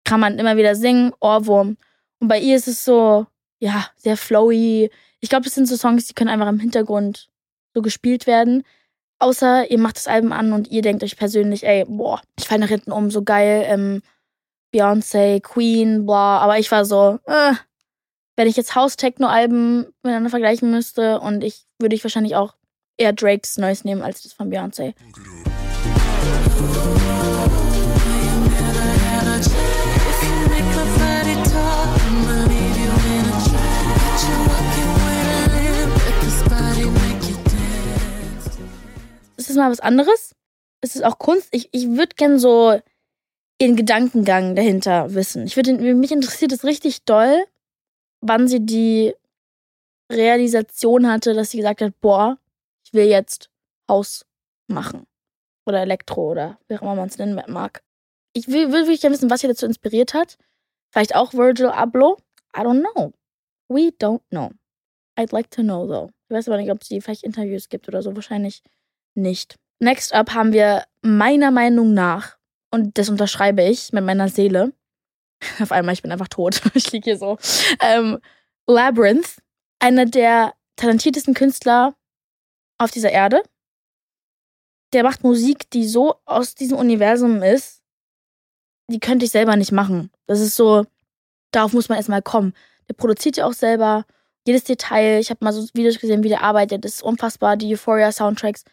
Kann 0.04 0.20
man 0.20 0.38
immer 0.38 0.56
wieder 0.56 0.74
singen, 0.74 1.12
Ohrwurm. 1.20 1.76
Und 2.20 2.28
bei 2.28 2.40
ihr 2.40 2.56
ist 2.56 2.68
es 2.68 2.84
so, 2.84 3.26
ja, 3.60 3.86
sehr 3.96 4.16
flowy. 4.16 4.90
Ich 5.20 5.28
glaube, 5.28 5.44
das 5.44 5.54
sind 5.54 5.66
so 5.66 5.76
Songs, 5.76 6.06
die 6.06 6.14
können 6.14 6.30
einfach 6.30 6.48
im 6.48 6.58
Hintergrund 6.60 7.28
so 7.74 7.82
gespielt 7.82 8.26
werden. 8.26 8.64
Außer 9.20 9.70
ihr 9.70 9.78
macht 9.78 9.96
das 9.96 10.06
Album 10.06 10.32
an 10.32 10.52
und 10.52 10.68
ihr 10.68 10.82
denkt 10.82 11.02
euch 11.02 11.16
persönlich, 11.16 11.64
ey, 11.64 11.84
boah, 11.86 12.20
ich 12.38 12.46
falle 12.46 12.60
nach 12.60 12.68
hinten 12.68 12.92
um, 12.92 13.10
so 13.10 13.22
geil, 13.22 13.64
ähm, 13.66 14.02
Beyoncé, 14.72 15.40
Queen, 15.40 16.06
bla. 16.06 16.38
Aber 16.38 16.58
ich 16.58 16.70
war 16.70 16.84
so, 16.84 17.18
äh, 17.26 17.52
wenn 18.36 18.48
ich 18.48 18.56
jetzt 18.56 18.74
House-Techno-Alben 18.74 19.86
miteinander 20.02 20.30
vergleichen 20.30 20.70
müsste 20.70 21.20
und 21.20 21.42
ich 21.42 21.66
würde 21.78 21.96
ich 21.96 22.04
wahrscheinlich 22.04 22.36
auch 22.36 22.54
eher 22.98 23.12
Drakes 23.12 23.56
Neues 23.56 23.84
nehmen 23.84 24.02
als 24.02 24.22
das 24.22 24.32
von 24.32 24.50
Beyoncé. 24.50 24.94
Es 39.36 39.48
ist 39.48 39.56
mal 39.56 39.70
was 39.70 39.80
anderes. 39.80 40.34
Es 40.80 40.96
ist 40.96 41.04
auch 41.04 41.18
Kunst. 41.18 41.48
Ich, 41.52 41.68
ich 41.72 41.88
würde 41.88 42.14
gern 42.16 42.38
so 42.38 42.80
ihren 43.60 43.76
Gedankengang 43.76 44.54
dahinter 44.54 45.14
wissen. 45.14 45.46
Ich 45.46 45.56
würde 45.56 45.74
mich 45.74 46.12
interessiert 46.12 46.52
es 46.52 46.64
richtig 46.64 47.04
doll, 47.04 47.44
wann 48.20 48.46
sie 48.46 48.60
die 48.60 49.14
Realisation 50.10 51.10
hatte, 51.10 51.34
dass 51.34 51.50
sie 51.50 51.58
gesagt 51.58 51.80
hat, 51.80 52.00
boah, 52.00 52.38
ich 52.88 52.94
will 52.94 53.04
jetzt 53.04 53.50
Haus 53.88 54.24
machen. 54.66 55.06
Oder 55.66 55.82
Elektro 55.82 56.30
oder 56.30 56.58
wie 56.68 56.76
auch 56.76 56.82
immer 56.82 56.94
man 56.94 57.08
es 57.08 57.18
nennen 57.18 57.40
mag. 57.48 57.82
Ich 58.32 58.48
will, 58.48 58.72
will 58.72 58.82
wirklich 58.82 59.02
gerne 59.02 59.14
wissen, 59.14 59.30
was 59.30 59.40
sie 59.40 59.48
dazu 59.48 59.66
inspiriert 59.66 60.14
hat. 60.14 60.38
Vielleicht 60.90 61.14
auch 61.14 61.34
Virgil 61.34 61.66
Abloh. 61.66 62.16
I 62.56 62.60
don't 62.60 62.80
know. 62.80 63.12
We 63.68 63.90
don't 64.00 64.22
know. 64.30 64.50
I'd 65.18 65.32
like 65.32 65.50
to 65.50 65.62
know 65.62 65.86
though. 65.86 66.10
Ich 66.28 66.34
weiß 66.34 66.48
aber 66.48 66.56
nicht, 66.56 66.70
ob 66.70 66.80
es 66.80 66.88
vielleicht 66.88 67.24
Interviews 67.24 67.68
gibt 67.68 67.88
oder 67.88 68.02
so. 68.02 68.14
Wahrscheinlich 68.14 68.62
nicht. 69.14 69.56
Next 69.80 70.14
up 70.14 70.32
haben 70.32 70.52
wir 70.52 70.84
meiner 71.02 71.50
Meinung 71.50 71.92
nach, 71.92 72.38
und 72.70 72.98
das 72.98 73.08
unterschreibe 73.08 73.62
ich 73.62 73.92
mit 73.92 74.04
meiner 74.04 74.28
Seele. 74.28 74.72
Auf 75.60 75.72
einmal, 75.72 75.94
ich 75.94 76.02
bin 76.02 76.12
einfach 76.12 76.28
tot. 76.28 76.62
ich 76.74 76.90
liege 76.92 77.10
hier 77.10 77.18
so. 77.18 77.38
Ähm, 77.80 78.18
Labyrinth, 78.66 79.38
einer 79.78 80.06
der 80.06 80.54
talentiertesten 80.76 81.34
Künstler 81.34 81.94
auf 82.78 82.90
dieser 82.90 83.10
Erde. 83.10 83.42
Der 84.92 85.02
macht 85.02 85.22
Musik, 85.22 85.70
die 85.70 85.86
so 85.86 86.16
aus 86.24 86.54
diesem 86.54 86.78
Universum 86.78 87.42
ist, 87.42 87.82
die 88.90 89.00
könnte 89.00 89.26
ich 89.26 89.30
selber 89.30 89.56
nicht 89.56 89.72
machen. 89.72 90.10
Das 90.26 90.40
ist 90.40 90.56
so, 90.56 90.86
darauf 91.50 91.72
muss 91.72 91.88
man 91.88 91.96
erstmal 91.96 92.22
kommen. 92.22 92.54
Der 92.88 92.94
produziert 92.94 93.36
ja 93.36 93.46
auch 93.46 93.52
selber 93.52 94.06
jedes 94.46 94.64
Detail. 94.64 95.20
Ich 95.20 95.28
habe 95.28 95.44
mal 95.44 95.52
so 95.52 95.66
Videos 95.74 95.98
gesehen, 95.98 96.22
wie 96.22 96.30
der 96.30 96.42
arbeitet. 96.42 96.84
Das 96.84 96.94
ist 96.94 97.02
unfassbar. 97.02 97.56
Die 97.56 97.74
Euphoria-Soundtracks, 97.74 98.64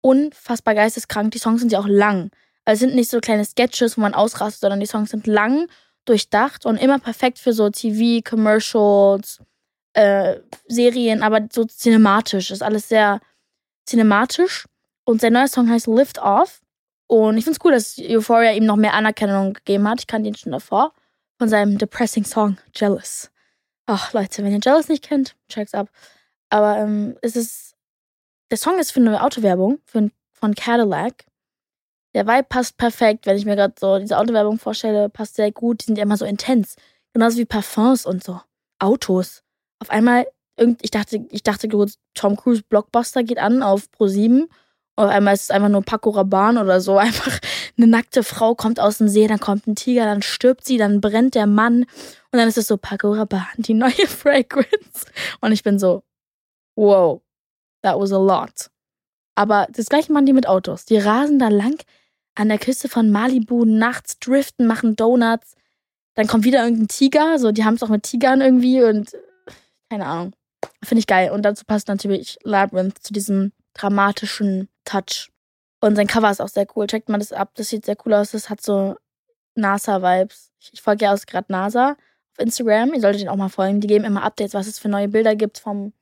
unfassbar 0.00 0.74
geisteskrank. 0.74 1.30
Die 1.30 1.38
Songs 1.38 1.60
sind 1.60 1.70
ja 1.70 1.78
auch 1.78 1.86
lang. 1.86 2.30
Also 2.64 2.84
es 2.84 2.90
sind 2.90 2.96
nicht 2.96 3.10
so 3.10 3.20
kleine 3.20 3.44
Sketches, 3.44 3.96
wo 3.96 4.00
man 4.00 4.14
ausrastet, 4.14 4.60
sondern 4.60 4.80
die 4.80 4.86
Songs 4.86 5.10
sind 5.10 5.26
lang, 5.26 5.68
durchdacht 6.04 6.66
und 6.66 6.76
immer 6.76 6.98
perfekt 6.98 7.38
für 7.38 7.52
so 7.52 7.70
TV, 7.70 8.28
Commercials, 8.28 9.40
äh, 9.92 10.40
Serien, 10.66 11.22
aber 11.22 11.46
so 11.52 11.64
cinematisch. 11.64 12.50
Ist 12.50 12.62
alles 12.62 12.88
sehr 12.88 13.20
cinematisch. 13.90 14.66
Und 15.04 15.20
sein 15.20 15.32
neuer 15.32 15.48
Song 15.48 15.68
heißt 15.68 15.86
Lift 15.86 16.18
Off. 16.18 16.60
Und 17.06 17.36
ich 17.36 17.44
finde 17.44 17.58
es 17.58 17.64
cool, 17.64 17.72
dass 17.72 17.98
Euphoria 17.98 18.52
ihm 18.52 18.64
noch 18.64 18.76
mehr 18.76 18.94
Anerkennung 18.94 19.54
gegeben 19.54 19.88
hat. 19.88 20.00
Ich 20.00 20.06
kannte 20.06 20.28
ihn 20.28 20.36
schon 20.36 20.52
davor. 20.52 20.92
Von 21.38 21.48
seinem 21.48 21.78
depressing 21.78 22.24
Song 22.24 22.58
Jealous. 22.74 23.30
Ach, 23.86 24.12
Leute, 24.12 24.44
wenn 24.44 24.52
ihr 24.52 24.60
Jealous 24.62 24.88
nicht 24.88 25.02
kennt, 25.02 25.34
check's 25.48 25.74
ab. 25.74 25.88
Aber 26.50 26.78
ähm, 26.78 27.16
es 27.22 27.34
ist. 27.34 27.74
Der 28.50 28.58
Song 28.58 28.78
ist 28.78 28.92
für 28.92 29.00
eine 29.00 29.22
Autowerbung 29.22 29.80
für, 29.84 30.10
von 30.32 30.54
Cadillac. 30.54 31.24
Der 32.14 32.26
Vibe 32.26 32.44
passt 32.48 32.76
perfekt, 32.76 33.26
wenn 33.26 33.36
ich 33.36 33.44
mir 33.44 33.54
gerade 33.54 33.74
so 33.78 33.98
diese 33.98 34.18
Autowerbung 34.18 34.58
vorstelle, 34.58 35.08
passt 35.08 35.36
sehr 35.36 35.52
gut. 35.52 35.82
Die 35.82 35.86
sind 35.86 35.98
ja 35.98 36.02
immer 36.02 36.16
so 36.16 36.24
intens. 36.24 36.76
Genauso 37.12 37.38
wie 37.38 37.44
Parfums 37.44 38.06
und 38.06 38.22
so. 38.22 38.40
Autos. 38.78 39.42
Auf 39.78 39.90
einmal 39.90 40.26
irgend, 40.60 40.80
ich 40.84 40.90
dachte, 40.90 41.26
ich 41.30 41.42
dachte 41.42 41.68
kurz, 41.68 41.94
Tom 42.14 42.36
Cruise 42.36 42.62
Blockbuster 42.68 43.24
geht 43.24 43.38
an 43.38 43.62
auf 43.62 43.90
Pro 43.90 44.06
7. 44.06 44.42
Und 44.42 44.50
auf 45.04 45.10
einmal 45.10 45.34
ist 45.34 45.44
es 45.44 45.50
einfach 45.50 45.70
nur 45.70 45.82
Paco 45.82 46.10
Rabanne 46.10 46.60
oder 46.60 46.80
so. 46.80 46.98
Einfach 46.98 47.38
eine 47.78 47.86
nackte 47.86 48.22
Frau 48.22 48.54
kommt 48.54 48.78
aus 48.78 48.98
dem 48.98 49.08
See, 49.08 49.26
dann 49.26 49.40
kommt 49.40 49.66
ein 49.66 49.74
Tiger, 49.74 50.04
dann 50.04 50.20
stirbt 50.20 50.66
sie, 50.66 50.76
dann 50.76 51.00
brennt 51.00 51.34
der 51.34 51.46
Mann. 51.46 51.84
Und 52.32 52.38
dann 52.38 52.48
ist 52.48 52.58
es 52.58 52.66
so 52.66 52.76
Paco 52.76 53.12
Rabanne, 53.12 53.46
die 53.56 53.74
neue 53.74 53.92
Fragrance. 54.06 55.06
Und 55.40 55.52
ich 55.52 55.62
bin 55.62 55.78
so, 55.78 56.02
wow, 56.76 57.22
that 57.82 57.98
was 57.98 58.12
a 58.12 58.18
lot. 58.18 58.70
Aber 59.34 59.68
das 59.70 59.86
gleiche 59.86 60.12
machen 60.12 60.26
die 60.26 60.34
mit 60.34 60.46
Autos. 60.46 60.84
Die 60.84 60.98
rasen 60.98 61.38
da 61.38 61.48
lang 61.48 61.82
an 62.34 62.48
der 62.48 62.58
Küste 62.58 62.88
von 62.88 63.10
Malibu, 63.10 63.64
nachts 63.64 64.18
driften, 64.18 64.66
machen 64.66 64.96
Donuts. 64.96 65.54
Dann 66.14 66.26
kommt 66.26 66.44
wieder 66.44 66.62
irgendein 66.62 66.88
Tiger. 66.88 67.38
So, 67.38 67.52
die 67.52 67.64
haben 67.64 67.74
es 67.74 67.82
auch 67.82 67.88
mit 67.88 68.02
Tigern 68.02 68.42
irgendwie 68.42 68.82
und 68.82 69.16
keine 69.88 70.06
Ahnung. 70.06 70.32
Finde 70.82 71.00
ich 71.00 71.06
geil. 71.06 71.30
Und 71.30 71.42
dazu 71.42 71.64
passt 71.64 71.88
natürlich 71.88 72.38
Labyrinth 72.42 72.98
zu 73.02 73.12
diesem 73.12 73.52
dramatischen 73.74 74.68
Touch. 74.84 75.30
Und 75.80 75.96
sein 75.96 76.06
Cover 76.06 76.30
ist 76.30 76.40
auch 76.40 76.48
sehr 76.48 76.66
cool. 76.76 76.86
Checkt 76.86 77.08
mal 77.08 77.18
das 77.18 77.32
ab. 77.32 77.52
Das 77.54 77.68
sieht 77.68 77.86
sehr 77.86 77.96
cool 78.04 78.14
aus. 78.14 78.32
Das 78.32 78.50
hat 78.50 78.60
so 78.60 78.96
NASA-Vibes. 79.54 80.52
Ich, 80.72 80.82
folge 80.82 81.06
ja 81.06 81.14
auch 81.14 81.26
gerade 81.26 81.50
NASA 81.50 81.92
auf 81.92 82.38
Instagram. 82.38 82.92
Ihr 82.92 83.00
solltet 83.00 83.22
den 83.22 83.28
auch 83.28 83.36
mal 83.36 83.48
folgen. 83.48 83.80
Die 83.80 83.86
geben 83.86 84.04
immer 84.04 84.22
Updates, 84.22 84.54
was 84.54 84.66
es 84.66 84.78
für 84.78 84.88
neue 84.88 85.08
Bilder 85.08 85.36
gibt 85.36 85.58
vom 85.58 85.92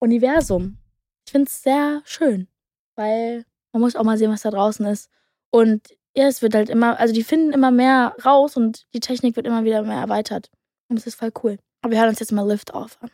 Universum. 0.00 0.78
ich 1.26 1.32
finde 1.32 1.48
es 1.48 1.62
sehr 1.62 2.02
schön, 2.04 2.48
weil 2.94 3.44
man 3.72 3.82
muss 3.82 3.96
auch 3.96 4.04
mal 4.04 4.18
sehen, 4.18 4.30
was 4.30 4.42
da 4.42 4.50
draußen 4.50 4.86
ist. 4.86 5.10
Und 5.50 5.88
ja, 6.14 6.26
es 6.26 6.42
wird 6.42 6.54
halt 6.54 6.68
immer, 6.68 6.98
also 6.98 7.14
die 7.14 7.22
finden 7.22 7.52
immer 7.52 7.70
mehr 7.70 8.16
raus 8.24 8.56
und 8.56 8.86
die 8.92 9.00
Technik 9.00 9.36
wird 9.36 9.46
immer 9.46 9.64
wieder 9.64 9.82
mehr 9.82 10.00
erweitert. 10.00 10.50
Und 10.88 10.98
es 10.98 11.06
ist 11.06 11.16
voll 11.16 11.32
cool. 11.42 11.58
Aber 11.82 11.92
wir 11.92 12.00
hören 12.00 12.10
uns 12.10 12.20
jetzt 12.20 12.32
mal 12.32 12.46
Lift 12.46 12.74
Off 12.74 12.98
an. 13.00 13.10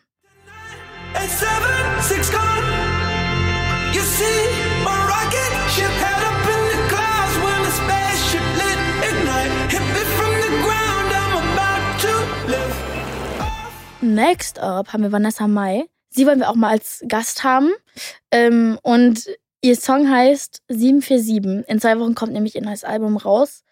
Next 14.14 14.58
up 14.58 14.92
haben 14.92 15.02
wir 15.02 15.12
Vanessa 15.12 15.48
Mai. 15.48 15.86
Sie 16.10 16.26
wollen 16.26 16.38
wir 16.38 16.50
auch 16.50 16.54
mal 16.54 16.70
als 16.70 17.02
Gast 17.08 17.42
haben. 17.42 17.72
Ähm, 18.30 18.78
und 18.82 19.28
ihr 19.60 19.76
Song 19.76 20.08
heißt 20.08 20.62
747. 20.68 21.68
In 21.68 21.80
zwei 21.80 21.98
Wochen 21.98 22.14
kommt 22.14 22.32
nämlich 22.32 22.54
ihr 22.54 22.62
neues 22.62 22.84
Album 22.84 23.16
raus. 23.16 23.64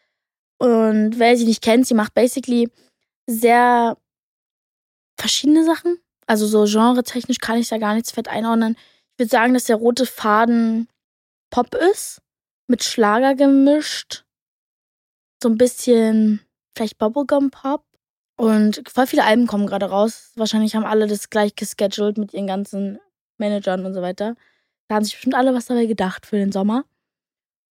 Und 0.58 1.18
wer 1.18 1.36
sie 1.36 1.44
nicht 1.44 1.62
kennt, 1.62 1.86
sie 1.86 1.94
macht 1.94 2.14
basically 2.14 2.70
sehr 3.26 3.96
verschiedene 5.18 5.64
Sachen. 5.64 5.98
Also 6.26 6.46
so 6.46 6.64
genre-technisch 6.64 7.38
kann 7.38 7.58
ich 7.58 7.68
da 7.68 7.78
gar 7.78 7.94
nichts 7.94 8.12
fett 8.12 8.28
einordnen. 8.28 8.76
Ich 9.12 9.18
würde 9.18 9.30
sagen, 9.30 9.54
dass 9.54 9.64
der 9.64 9.76
rote 9.76 10.06
Faden 10.06 10.88
Pop 11.50 11.74
ist, 11.74 12.22
mit 12.66 12.82
Schlager 12.82 13.34
gemischt. 13.34 14.24
So 15.42 15.48
ein 15.48 15.58
bisschen 15.58 16.40
vielleicht 16.76 16.98
Bubblegum 16.98 17.50
Pop. 17.50 17.84
Und 18.36 18.82
voll 18.88 19.06
viele 19.06 19.24
Alben 19.24 19.46
kommen 19.46 19.66
gerade 19.66 19.86
raus. 19.86 20.32
Wahrscheinlich 20.36 20.74
haben 20.74 20.84
alle 20.84 21.06
das 21.06 21.30
gleich 21.30 21.54
gescheduled 21.54 22.16
mit 22.18 22.32
ihren 22.32 22.46
ganzen 22.46 22.98
Managern 23.38 23.84
und 23.84 23.94
so 23.94 24.02
weiter. 24.02 24.36
Da 24.88 24.96
haben 24.96 25.04
sich 25.04 25.14
bestimmt 25.14 25.34
alle 25.34 25.54
was 25.54 25.66
dabei 25.66 25.86
gedacht 25.86 26.26
für 26.26 26.36
den 26.36 26.52
Sommer. 26.52 26.84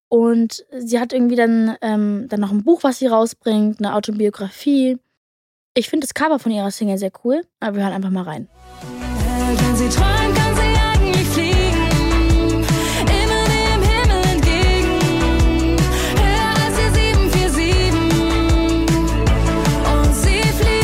Und 0.10 0.66
sie 0.78 1.00
hat 1.00 1.14
irgendwie 1.14 1.36
dann, 1.36 1.78
ähm, 1.82 2.28
dann 2.30 2.42
noch 2.42 2.52
ein 2.52 2.64
Buch, 2.64 2.84
was 2.84 3.00
sie 3.00 3.08
rausbringt, 3.08 3.80
eine 3.80 3.96
Autobiografie. 3.96 4.98
Ich 5.74 5.88
finde 5.88 6.06
das 6.06 6.14
Cover 6.14 6.38
von 6.38 6.52
ihrer 6.52 6.70
Single 6.70 6.98
sehr 6.98 7.14
cool, 7.24 7.46
aber 7.62 7.78
wir 7.78 7.84
hören 7.84 7.94
einfach 7.94 8.10
mal 8.10 8.24
rein. 8.24 8.50
Wenn 8.82 9.76
sie 9.78 9.88
träumt, 9.88 10.36
kann 10.36 10.54
sie 10.54 10.62
eigentlich 10.62 11.26
fliegen. 11.28 12.66
Immer 13.08 13.46
dem 13.48 13.82
Himmel 13.82 14.22
entgegen. 14.34 15.00
Höher 16.18 16.50
als 16.66 16.76
die 16.76 16.90
747. 17.30 18.04
Und 19.94 20.14
sie 20.14 20.42
fliegt. 20.42 20.84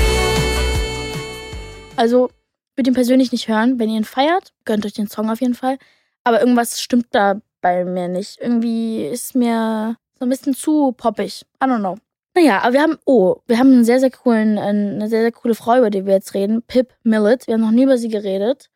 Also, 1.97 2.29
ich 2.29 2.77
würde 2.77 2.91
ihn 2.91 2.95
persönlich 2.95 3.33
nicht 3.33 3.49
hören. 3.49 3.79
Wenn 3.79 3.89
ihr 3.89 3.97
ihn 3.97 4.05
feiert, 4.05 4.53
gönnt 4.63 4.85
euch 4.85 4.93
den 4.93 5.09
Song 5.09 5.29
auf 5.29 5.41
jeden 5.41 5.55
Fall. 5.55 5.79
Aber 6.23 6.39
irgendwas 6.39 6.81
stimmt 6.81 7.07
da 7.11 7.41
bei 7.59 7.83
mir 7.83 8.07
nicht. 8.07 8.39
Irgendwie 8.39 9.05
ist 9.05 9.35
mir 9.35 9.97
so 10.17 10.25
ein 10.25 10.29
bisschen 10.29 10.53
zu 10.53 10.93
poppig. 10.93 11.45
I 11.61 11.65
don't 11.65 11.79
know. 11.79 11.97
Naja, 12.37 12.61
aber 12.61 12.73
wir 12.73 12.81
haben, 12.83 12.97
oh, 13.05 13.37
wir 13.47 13.57
haben 13.57 13.71
einen 13.71 13.83
sehr, 13.83 13.99
sehr 13.99 14.11
coolen, 14.11 14.59
eine 14.59 15.09
sehr, 15.09 15.23
sehr 15.23 15.31
coole 15.31 15.55
Frau, 15.55 15.79
über 15.79 15.89
die 15.89 16.05
wir 16.05 16.13
jetzt 16.13 16.35
reden. 16.35 16.61
Pip 16.61 16.93
Millett. 17.01 17.47
Wir 17.47 17.55
haben 17.55 17.61
noch 17.61 17.71
nie 17.71 17.81
über 17.81 17.97
sie 17.97 18.09
geredet. 18.09 18.69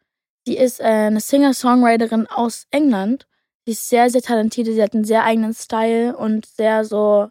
Sie 0.47 0.57
ist 0.57 0.79
äh, 0.79 0.85
eine 0.85 1.19
Singer-Songwriterin 1.19 2.25
aus 2.25 2.65
England. 2.71 3.27
Sie 3.65 3.73
ist 3.73 3.87
sehr, 3.87 4.09
sehr 4.09 4.23
talentiert. 4.23 4.65
Sie 4.65 4.81
hat 4.81 4.95
einen 4.95 5.03
sehr 5.03 5.25
eigenen 5.25 5.53
Style 5.53 6.17
und 6.17 6.47
sehr 6.47 6.85
so 6.85 7.27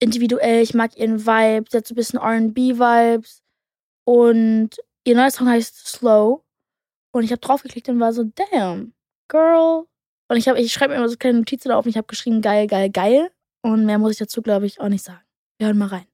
individuell. 0.00 0.60
Ich 0.60 0.74
mag 0.74 0.96
ihren 0.96 1.24
Vibe. 1.24 1.66
Sie 1.70 1.76
hat 1.76 1.86
so 1.86 1.94
ein 1.94 1.96
bisschen 1.96 2.18
RB-Vibes. 2.18 3.44
Und 4.02 4.70
ihr 5.04 5.14
neuer 5.14 5.30
Song 5.30 5.48
heißt 5.48 5.86
Slow. 5.86 6.42
Und 7.12 7.22
ich 7.22 7.30
habe 7.30 7.40
draufgeklickt 7.40 7.88
und 7.88 8.00
war 8.00 8.12
so, 8.12 8.24
damn, 8.24 8.92
girl. 9.28 9.84
Und 10.28 10.36
ich, 10.36 10.48
ich 10.48 10.72
schreibe 10.72 10.94
mir 10.94 10.98
immer 10.98 11.08
so 11.08 11.16
kleine 11.16 11.38
Notizen 11.38 11.70
auf 11.70 11.84
und 11.84 11.90
ich 11.90 11.96
habe 11.96 12.08
geschrieben, 12.08 12.42
geil, 12.42 12.66
geil, 12.66 12.90
geil. 12.90 13.30
Und 13.62 13.86
mehr 13.86 14.00
muss 14.00 14.12
ich 14.12 14.18
dazu, 14.18 14.42
glaube 14.42 14.66
ich, 14.66 14.80
auch 14.80 14.88
nicht 14.88 15.04
sagen. 15.04 15.23
Wir 15.64 15.68
hören 15.68 15.78
mal 15.78 15.88
rein. 15.88 16.04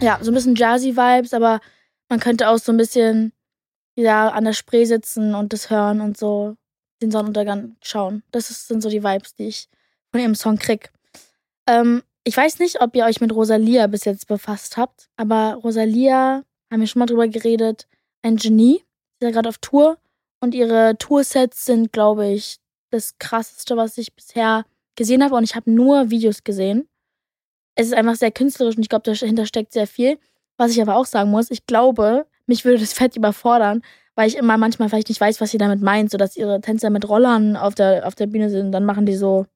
Ja, 0.00 0.18
so 0.22 0.30
ein 0.30 0.34
bisschen 0.34 0.56
Jazzy-Vibes, 0.56 1.34
aber 1.34 1.60
man 2.08 2.18
könnte 2.18 2.48
auch 2.48 2.56
so 2.56 2.72
ein 2.72 2.78
bisschen 2.78 3.34
ja, 3.94 4.30
an 4.30 4.46
der 4.46 4.54
Spree 4.54 4.86
sitzen 4.86 5.34
und 5.34 5.52
das 5.52 5.68
hören 5.68 6.00
und 6.00 6.16
so 6.16 6.56
den 7.02 7.10
Sonnenuntergang 7.10 7.76
schauen. 7.82 8.22
Das 8.30 8.48
sind 8.48 8.82
so 8.82 8.88
die 8.88 9.04
Vibes, 9.04 9.34
die 9.34 9.48
ich 9.48 9.68
von 10.12 10.20
ihrem 10.22 10.34
Song 10.34 10.56
krieg. 10.56 10.90
Ähm, 11.66 12.02
ich 12.24 12.36
weiß 12.36 12.58
nicht, 12.60 12.80
ob 12.80 12.94
ihr 12.94 13.04
euch 13.04 13.20
mit 13.20 13.34
Rosalia 13.34 13.86
bis 13.88 14.04
jetzt 14.04 14.28
befasst 14.28 14.76
habt, 14.76 15.08
aber 15.16 15.54
Rosalia, 15.62 16.44
haben 16.70 16.80
wir 16.80 16.86
schon 16.86 17.00
mal 17.00 17.06
drüber 17.06 17.28
geredet, 17.28 17.88
ein 18.22 18.36
Genie. 18.36 18.84
Sie 19.18 19.26
ist 19.26 19.28
ja 19.28 19.30
gerade 19.30 19.48
auf 19.48 19.58
Tour 19.58 19.98
und 20.40 20.54
ihre 20.54 20.96
Toursets 20.98 21.64
sind, 21.64 21.92
glaube 21.92 22.28
ich, 22.28 22.58
das 22.90 23.18
krasseste, 23.18 23.76
was 23.76 23.98
ich 23.98 24.14
bisher 24.14 24.64
gesehen 24.96 25.24
habe 25.24 25.34
und 25.34 25.44
ich 25.44 25.56
habe 25.56 25.70
nur 25.70 26.10
Videos 26.10 26.44
gesehen. 26.44 26.88
Es 27.74 27.86
ist 27.86 27.94
einfach 27.94 28.16
sehr 28.16 28.30
künstlerisch 28.30 28.76
und 28.76 28.82
ich 28.82 28.88
glaube, 28.88 29.10
dahinter 29.10 29.46
steckt 29.46 29.72
sehr 29.72 29.86
viel. 29.86 30.18
Was 30.58 30.72
ich 30.72 30.82
aber 30.82 30.96
auch 30.96 31.06
sagen 31.06 31.30
muss, 31.30 31.50
ich 31.50 31.66
glaube, 31.66 32.26
mich 32.46 32.64
würde 32.64 32.78
das 32.78 32.92
fett 32.92 33.16
überfordern, 33.16 33.82
weil 34.14 34.28
ich 34.28 34.36
immer 34.36 34.58
manchmal 34.58 34.88
vielleicht 34.88 35.08
nicht 35.08 35.20
weiß, 35.20 35.40
was 35.40 35.50
sie 35.50 35.58
damit 35.58 35.80
meint, 35.80 36.10
so 36.10 36.18
dass 36.18 36.36
ihre 36.36 36.60
Tänzer 36.60 36.90
mit 36.90 37.08
Rollern 37.08 37.56
auf 37.56 37.74
der, 37.74 38.06
auf 38.06 38.14
der 38.14 38.26
Bühne 38.26 38.50
sind 38.50 38.66
und 38.66 38.72
dann 38.72 38.84
machen 38.84 39.06
die 39.06 39.16
so 39.16 39.46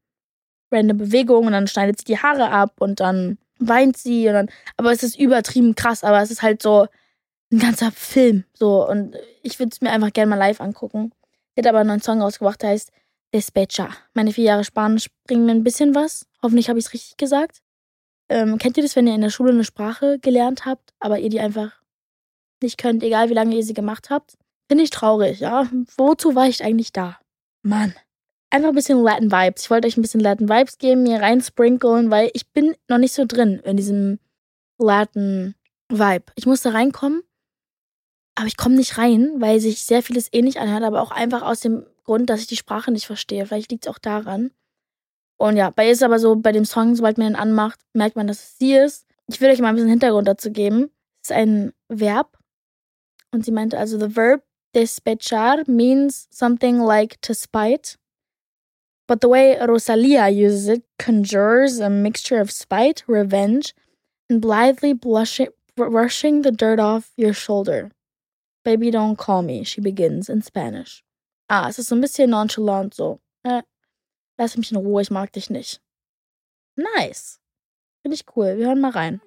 random 0.70 0.98
Bewegungen 0.98 1.48
und 1.48 1.52
dann 1.52 1.68
schneidet 1.68 1.98
sie 1.98 2.04
die 2.04 2.18
Haare 2.18 2.50
ab 2.50 2.74
und 2.80 3.00
dann 3.00 3.38
weint 3.58 3.96
sie 3.96 4.28
und 4.28 4.34
dann, 4.34 4.50
aber 4.76 4.92
es 4.92 5.02
ist 5.02 5.18
übertrieben 5.18 5.74
krass, 5.74 6.04
aber 6.04 6.20
es 6.20 6.30
ist 6.30 6.42
halt 6.42 6.62
so 6.62 6.86
ein 7.52 7.58
ganzer 7.58 7.92
Film, 7.92 8.44
so 8.52 8.88
und 8.88 9.16
ich 9.42 9.58
würde 9.58 9.70
es 9.72 9.80
mir 9.80 9.90
einfach 9.90 10.12
gerne 10.12 10.30
mal 10.30 10.36
live 10.36 10.60
angucken. 10.60 11.12
Sie 11.54 11.60
hat 11.60 11.66
aber 11.68 11.78
einen 11.78 11.88
neuen 11.88 12.02
Song 12.02 12.20
rausgebracht, 12.20 12.62
der 12.62 12.70
heißt 12.70 12.90
Despecha. 13.32 13.88
Meine 14.14 14.32
vier 14.32 14.44
Jahre 14.44 14.64
Spanisch 14.64 15.08
bringen 15.24 15.46
mir 15.46 15.52
ein 15.52 15.64
bisschen 15.64 15.94
was. 15.94 16.26
Hoffentlich 16.42 16.68
habe 16.68 16.78
ich 16.78 16.86
es 16.86 16.92
richtig 16.92 17.16
gesagt. 17.16 17.62
Ähm, 18.28 18.58
kennt 18.58 18.76
ihr 18.76 18.82
das, 18.82 18.96
wenn 18.96 19.06
ihr 19.06 19.14
in 19.14 19.20
der 19.20 19.30
Schule 19.30 19.52
eine 19.52 19.64
Sprache 19.64 20.18
gelernt 20.18 20.66
habt, 20.66 20.92
aber 20.98 21.18
ihr 21.18 21.30
die 21.30 21.40
einfach 21.40 21.80
nicht 22.62 22.78
könnt, 22.78 23.02
egal 23.02 23.30
wie 23.30 23.34
lange 23.34 23.54
ihr 23.54 23.62
sie 23.62 23.74
gemacht 23.74 24.10
habt? 24.10 24.36
Finde 24.68 24.84
ich 24.84 24.90
traurig, 24.90 25.40
ja. 25.40 25.68
Wozu 25.96 26.34
war 26.34 26.48
ich 26.48 26.64
eigentlich 26.64 26.92
da? 26.92 27.18
Mann 27.62 27.94
einfach 28.50 28.68
ein 28.68 28.74
bisschen 28.74 29.02
Latin 29.02 29.30
Vibes. 29.30 29.62
Ich 29.62 29.70
wollte 29.70 29.88
euch 29.88 29.96
ein 29.96 30.02
bisschen 30.02 30.20
Latin 30.20 30.48
Vibes 30.48 30.78
geben, 30.78 31.02
mir 31.02 31.20
reinsprinkeln, 31.20 32.10
weil 32.10 32.30
ich 32.34 32.50
bin 32.52 32.74
noch 32.88 32.98
nicht 32.98 33.12
so 33.12 33.24
drin 33.26 33.60
in 33.64 33.76
diesem 33.76 34.18
Latin 34.78 35.54
Vibe. 35.88 36.24
Ich 36.34 36.46
muss 36.46 36.62
da 36.62 36.70
reinkommen, 36.70 37.22
aber 38.34 38.46
ich 38.46 38.56
komme 38.56 38.76
nicht 38.76 38.98
rein, 38.98 39.40
weil 39.40 39.60
sich 39.60 39.84
sehr 39.84 40.02
vieles 40.02 40.28
ähnlich 40.32 40.60
anhört, 40.60 40.82
aber 40.82 41.02
auch 41.02 41.10
einfach 41.10 41.42
aus 41.42 41.60
dem 41.60 41.86
Grund, 42.04 42.30
dass 42.30 42.40
ich 42.40 42.46
die 42.46 42.56
Sprache 42.56 42.92
nicht 42.92 43.06
verstehe. 43.06 43.46
Vielleicht 43.46 43.70
liegt 43.70 43.86
es 43.86 43.92
auch 43.92 43.98
daran. 43.98 44.50
Und 45.38 45.56
ja, 45.56 45.70
bei 45.70 45.86
ihr 45.86 45.92
ist 45.92 46.02
aber 46.02 46.18
so, 46.18 46.36
bei 46.36 46.52
dem 46.52 46.64
Song, 46.64 46.94
sobald 46.94 47.18
man 47.18 47.28
ihn 47.28 47.36
anmacht, 47.36 47.78
merkt 47.92 48.16
man, 48.16 48.26
dass 48.26 48.42
es 48.42 48.58
sie 48.58 48.74
ist. 48.74 49.06
Ich 49.26 49.40
will 49.40 49.50
euch 49.50 49.60
mal 49.60 49.68
ein 49.68 49.74
bisschen 49.74 49.90
Hintergrund 49.90 50.28
dazu 50.28 50.50
geben. 50.50 50.90
Es 51.22 51.30
ist 51.30 51.36
ein 51.36 51.72
Verb. 51.88 52.38
Und 53.32 53.44
sie 53.44 53.52
meinte 53.52 53.78
also, 53.78 53.98
the 53.98 54.14
verb 54.14 54.42
despechar 54.74 55.62
means 55.66 56.28
something 56.30 56.78
like 56.78 57.20
to 57.22 57.34
spite. 57.34 57.98
But 59.08 59.20
the 59.20 59.28
way 59.28 59.56
Rosalia 59.56 60.28
uses 60.28 60.68
it 60.68 60.82
conjures 60.98 61.78
a 61.78 61.88
mixture 61.88 62.40
of 62.40 62.50
spite, 62.50 63.04
revenge, 63.06 63.74
and 64.28 64.40
blithely 64.40 64.92
blushing, 64.92 65.48
brushing 65.76 66.42
the 66.42 66.50
dirt 66.50 66.80
off 66.80 67.12
your 67.16 67.32
shoulder. 67.32 67.92
Baby, 68.64 68.90
don't 68.90 69.16
call 69.16 69.42
me, 69.42 69.62
she 69.62 69.80
begins 69.80 70.28
in 70.28 70.42
Spanish. 70.42 71.04
Ah, 71.48 71.68
es 71.68 71.78
ist 71.78 71.88
so 71.88 71.94
ein 71.94 72.00
bisschen 72.00 72.30
nonchalant 72.30 72.94
so. 72.94 73.20
Äh, 73.44 73.62
lass 74.38 74.56
mich 74.56 74.72
in 74.72 74.78
Ruhe, 74.78 75.02
ich 75.02 75.10
mag 75.10 75.30
dich 75.32 75.50
nicht. 75.50 75.80
Nice. 76.76 77.38
Finde 78.02 78.16
ich 78.16 78.24
cool. 78.36 78.58
Wir 78.58 78.66
hören 78.66 78.80
mal 78.80 78.90
rein. 78.90 79.20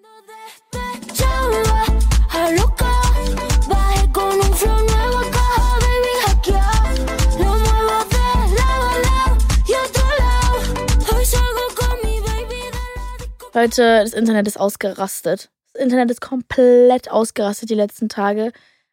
Leute, 13.54 14.02
das 14.04 14.14
Internet 14.14 14.48
ist 14.48 14.60
ausgerastet. 14.60 15.50
Das 15.74 15.82
Internet 15.82 16.12
ist 16.12 16.22
komplett 16.22 17.10
ausgerastet 17.10 17.70
die 17.72 17.76
letzten 17.76 18.08
Tage, 18.08 18.52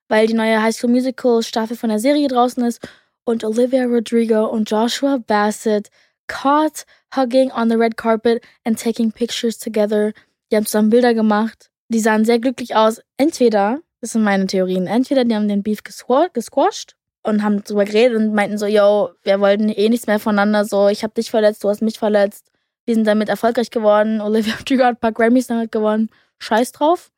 weil 0.08 0.26
die 0.26 0.34
neue 0.34 0.62
High 0.62 0.75
School 0.75 0.90
Musical 0.90 1.42
Staffel 1.42 1.76
von 1.76 1.90
der 1.90 1.98
Serie 1.98 2.28
draußen 2.28 2.64
ist 2.64 2.80
und 3.25 3.44
Olivia 3.44 3.84
Rodrigo 3.84 4.46
und 4.46 4.70
Joshua 4.70 5.18
Bassett 5.18 5.90
caught 6.26 6.86
hugging 7.14 7.50
on 7.52 7.68
the 7.68 7.76
red 7.76 7.98
carpet 7.98 8.42
and 8.64 8.80
taking 8.80 9.12
pictures 9.12 9.58
together. 9.58 10.12
Die 10.50 10.56
haben 10.56 10.64
zusammen 10.64 10.90
Bilder 10.90 11.12
gemacht. 11.12 11.70
Die 11.88 12.00
sahen 12.00 12.25
sehr 12.25 12.38
glücklich 12.38 12.75
aus. 12.75 13.02
Entweder, 13.18 13.80
das 14.00 14.12
sind 14.12 14.22
meine 14.22 14.46
Theorien, 14.46 14.86
entweder 14.86 15.25
die 15.25 15.34
haben 15.34 15.48
den 15.48 15.62
Beef 15.62 15.82
gesquashed 15.82 16.96
und 17.22 17.42
haben 17.42 17.62
drüber 17.62 17.84
geredet 17.84 18.16
und 18.16 18.32
meinten 18.32 18.56
so, 18.56 18.66
yo, 18.66 19.10
wir 19.22 19.38
wollten 19.40 19.68
eh 19.68 19.88
nichts 19.90 20.06
mehr 20.06 20.18
voneinander, 20.18 20.64
so, 20.64 20.88
ich 20.88 21.02
habe 21.02 21.14
dich 21.14 21.30
verletzt, 21.30 21.62
du 21.62 21.68
hast 21.68 21.82
mich 21.82 21.98
verletzt. 21.98 22.50
Wir 22.87 22.95
sind 22.95 23.07
damit 23.07 23.28
erfolgreich 23.28 23.71
geworden. 23.71 24.21
Olivia 24.23 24.55
Rodrigo 24.55 24.85
hat 24.85 24.97
ein 24.97 25.00
paar 25.00 25.12
Grammys 25.12 25.49
damit 25.49 25.71
gewonnen. 25.71 26.11
Scheiß 26.38 26.73
drauf. 26.73 27.11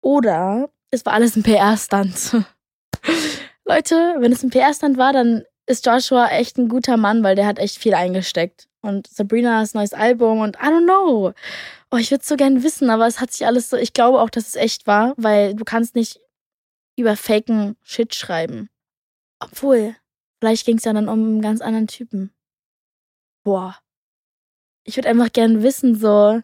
Oder 0.00 0.70
es 0.90 1.04
war 1.04 1.14
alles 1.14 1.36
ein 1.36 1.42
PR-Stunt. 1.42 2.44
Leute, 3.64 4.16
wenn 4.18 4.32
es 4.32 4.42
ein 4.42 4.50
PR-Stand 4.50 4.98
war, 4.98 5.12
dann 5.12 5.44
ist 5.66 5.86
Joshua 5.86 6.28
echt 6.28 6.58
ein 6.58 6.68
guter 6.68 6.96
Mann, 6.96 7.22
weil 7.22 7.36
der 7.36 7.46
hat 7.46 7.58
echt 7.58 7.78
viel 7.78 7.94
eingesteckt. 7.94 8.68
Und 8.82 9.06
Sabrina 9.06 9.60
hat 9.60 9.74
ein 9.74 9.78
neues 9.78 9.94
Album 9.94 10.40
und 10.40 10.56
I 10.56 10.66
don't 10.66 10.84
know. 10.84 11.32
Oh, 11.90 11.96
ich 11.96 12.10
würde 12.10 12.24
so 12.24 12.36
gern 12.36 12.62
wissen, 12.62 12.90
aber 12.90 13.06
es 13.06 13.20
hat 13.20 13.30
sich 13.30 13.46
alles 13.46 13.70
so. 13.70 13.76
Ich 13.76 13.92
glaube 13.92 14.20
auch, 14.20 14.30
dass 14.30 14.48
es 14.48 14.56
echt 14.56 14.86
war, 14.86 15.14
weil 15.16 15.54
du 15.54 15.64
kannst 15.64 15.94
nicht 15.94 16.20
über 16.98 17.16
faken 17.16 17.76
Shit 17.82 18.14
schreiben. 18.14 18.68
Obwohl, 19.40 19.94
vielleicht 20.40 20.66
ging 20.66 20.78
es 20.78 20.84
ja 20.84 20.92
dann 20.92 21.08
um 21.08 21.18
einen 21.20 21.42
ganz 21.42 21.60
anderen 21.60 21.86
Typen. 21.86 22.32
Boah. 23.44 23.78
Ich 24.84 24.96
würde 24.96 25.08
einfach 25.08 25.32
gern 25.32 25.62
wissen, 25.62 25.94
so. 25.94 26.42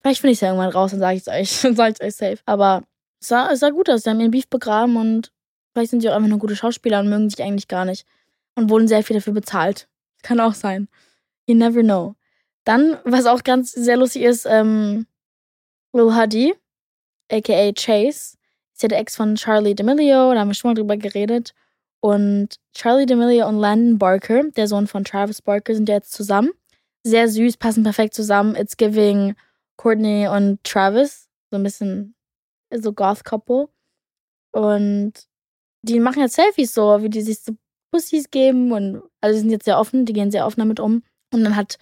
Vielleicht 0.00 0.20
finde 0.20 0.32
ich 0.32 0.38
es 0.38 0.40
ja 0.42 0.48
irgendwann 0.48 0.70
raus 0.70 0.92
und 0.92 1.00
sage 1.00 1.16
ich 1.16 1.26
es 1.26 1.28
euch. 1.28 1.60
Dann 1.62 1.76
sage 1.76 1.94
ich 1.98 2.04
euch 2.04 2.14
safe. 2.14 2.38
Aber 2.46 2.84
es 3.20 3.28
sah, 3.28 3.50
es 3.50 3.60
sah 3.60 3.70
gut 3.70 3.90
aus. 3.90 4.02
Sie 4.02 4.10
haben 4.10 4.20
ihren 4.20 4.30
Beef 4.30 4.48
begraben 4.48 4.96
und 4.96 5.32
vielleicht 5.72 5.90
sind 5.90 6.00
sie 6.00 6.08
auch 6.08 6.14
einfach 6.14 6.28
nur 6.28 6.38
gute 6.38 6.56
Schauspieler 6.56 7.00
und 7.00 7.08
mögen 7.08 7.30
sich 7.30 7.42
eigentlich 7.42 7.68
gar 7.68 7.84
nicht. 7.84 8.06
Und 8.54 8.70
wurden 8.70 8.88
sehr 8.88 9.02
viel 9.02 9.16
dafür 9.16 9.32
bezahlt. 9.32 9.88
Kann 10.22 10.40
auch 10.40 10.54
sein. 10.54 10.88
You 11.46 11.54
never 11.54 11.82
know. 11.82 12.14
Dann, 12.64 12.98
was 13.04 13.26
auch 13.26 13.42
ganz 13.44 13.72
sehr 13.72 13.96
lustig 13.96 14.22
ist, 14.22 14.44
ähm, 14.44 15.06
Lil 15.94 16.14
Huddy, 16.14 16.54
aka 17.30 17.72
Chase, 17.72 18.36
ist 18.74 18.82
ja 18.82 18.88
der 18.88 18.98
Ex 18.98 19.16
von 19.16 19.36
Charlie 19.36 19.72
D'Amelio, 19.72 20.34
da 20.34 20.40
haben 20.40 20.48
wir 20.48 20.54
schon 20.54 20.70
mal 20.70 20.74
drüber 20.74 20.96
geredet. 20.96 21.54
Und 22.00 22.60
Charlie 22.74 23.06
D'Amelio 23.06 23.48
und 23.48 23.58
Landon 23.58 23.98
Barker, 23.98 24.44
der 24.50 24.68
Sohn 24.68 24.86
von 24.86 25.04
Travis 25.04 25.40
Barker, 25.40 25.74
sind 25.74 25.88
ja 25.88 25.96
jetzt 25.96 26.12
zusammen. 26.12 26.50
Sehr 27.08 27.26
süß, 27.26 27.56
passen 27.56 27.84
perfekt 27.84 28.12
zusammen. 28.12 28.54
It's 28.54 28.76
giving 28.76 29.34
Courtney 29.78 30.28
und 30.28 30.62
Travis. 30.62 31.30
So 31.50 31.56
ein 31.56 31.62
bisschen 31.62 32.14
so 32.70 32.92
Goth-Couple. 32.92 33.70
Und 34.52 35.14
die 35.80 36.00
machen 36.00 36.20
jetzt 36.20 36.34
Selfies 36.34 36.74
so, 36.74 37.02
wie 37.02 37.08
die 37.08 37.22
sich 37.22 37.40
so 37.40 37.54
Pussys 37.90 38.30
geben. 38.30 38.72
Und 38.72 39.02
also 39.22 39.34
die 39.34 39.40
sind 39.40 39.50
jetzt 39.50 39.64
sehr 39.64 39.78
offen, 39.78 40.04
die 40.04 40.12
gehen 40.12 40.30
sehr 40.30 40.44
offen 40.44 40.60
damit 40.60 40.80
um. 40.80 41.02
Und 41.32 41.44
dann 41.44 41.56
hat 41.56 41.78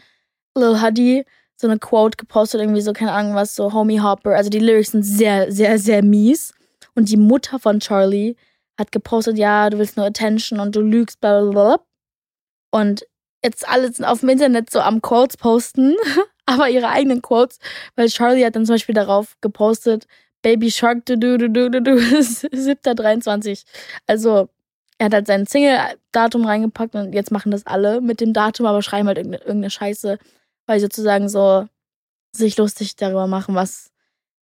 Lil 0.56 0.80
Huddy 0.80 1.24
so 1.56 1.66
eine 1.66 1.80
Quote 1.80 2.16
gepostet, 2.16 2.60
irgendwie 2.60 2.80
so, 2.80 2.92
keine 2.92 3.10
Ahnung 3.10 3.34
was, 3.34 3.56
so 3.56 3.72
Homie 3.72 4.00
Hopper. 4.00 4.36
Also 4.36 4.48
die 4.48 4.60
Lyrics 4.60 4.92
sind 4.92 5.02
sehr, 5.02 5.50
sehr, 5.50 5.80
sehr 5.80 6.04
mies. 6.04 6.54
Und 6.94 7.10
die 7.10 7.16
Mutter 7.16 7.58
von 7.58 7.80
Charlie 7.80 8.36
hat 8.78 8.92
gepostet, 8.92 9.38
ja, 9.38 9.70
du 9.70 9.78
willst 9.78 9.96
nur 9.96 10.06
Attention 10.06 10.60
und 10.60 10.76
du 10.76 10.82
lügst, 10.82 11.20
bla 11.20 11.40
bla 11.40 11.50
bla. 11.50 11.80
Und 12.70 13.06
jetzt 13.46 13.68
alle 13.68 13.92
sind 13.92 14.04
auf 14.04 14.20
dem 14.20 14.28
Internet 14.28 14.70
so 14.70 14.80
am 14.80 15.00
Quotes 15.00 15.36
posten, 15.36 15.94
aber 16.46 16.68
ihre 16.68 16.88
eigenen 16.88 17.22
Quotes, 17.22 17.58
weil 17.94 18.08
Charlie 18.08 18.44
hat 18.44 18.56
dann 18.56 18.66
zum 18.66 18.74
Beispiel 18.74 18.94
darauf 18.94 19.36
gepostet, 19.40 20.06
Baby 20.42 20.70
Shark, 20.70 21.06
du, 21.06 21.16
du, 21.18 21.38
du, 21.38 21.48
du, 21.48 21.70
du, 21.70 21.82
du, 21.82 21.92
7.23. 21.96 23.64
Also, 24.06 24.48
er 24.98 25.06
hat 25.06 25.14
halt 25.14 25.26
sein 25.26 25.46
Single-Datum 25.46 26.44
reingepackt 26.44 26.94
und 26.94 27.12
jetzt 27.12 27.32
machen 27.32 27.50
das 27.50 27.66
alle 27.66 28.00
mit 28.00 28.20
dem 28.20 28.32
Datum, 28.32 28.66
aber 28.66 28.82
schreiben 28.82 29.08
halt 29.08 29.18
irgendeine, 29.18 29.44
irgendeine 29.44 29.70
Scheiße, 29.70 30.18
weil 30.66 30.80
sozusagen 30.80 31.28
so 31.28 31.66
sich 32.32 32.56
lustig 32.56 32.96
darüber 32.96 33.26
machen, 33.26 33.54
was, 33.54 33.90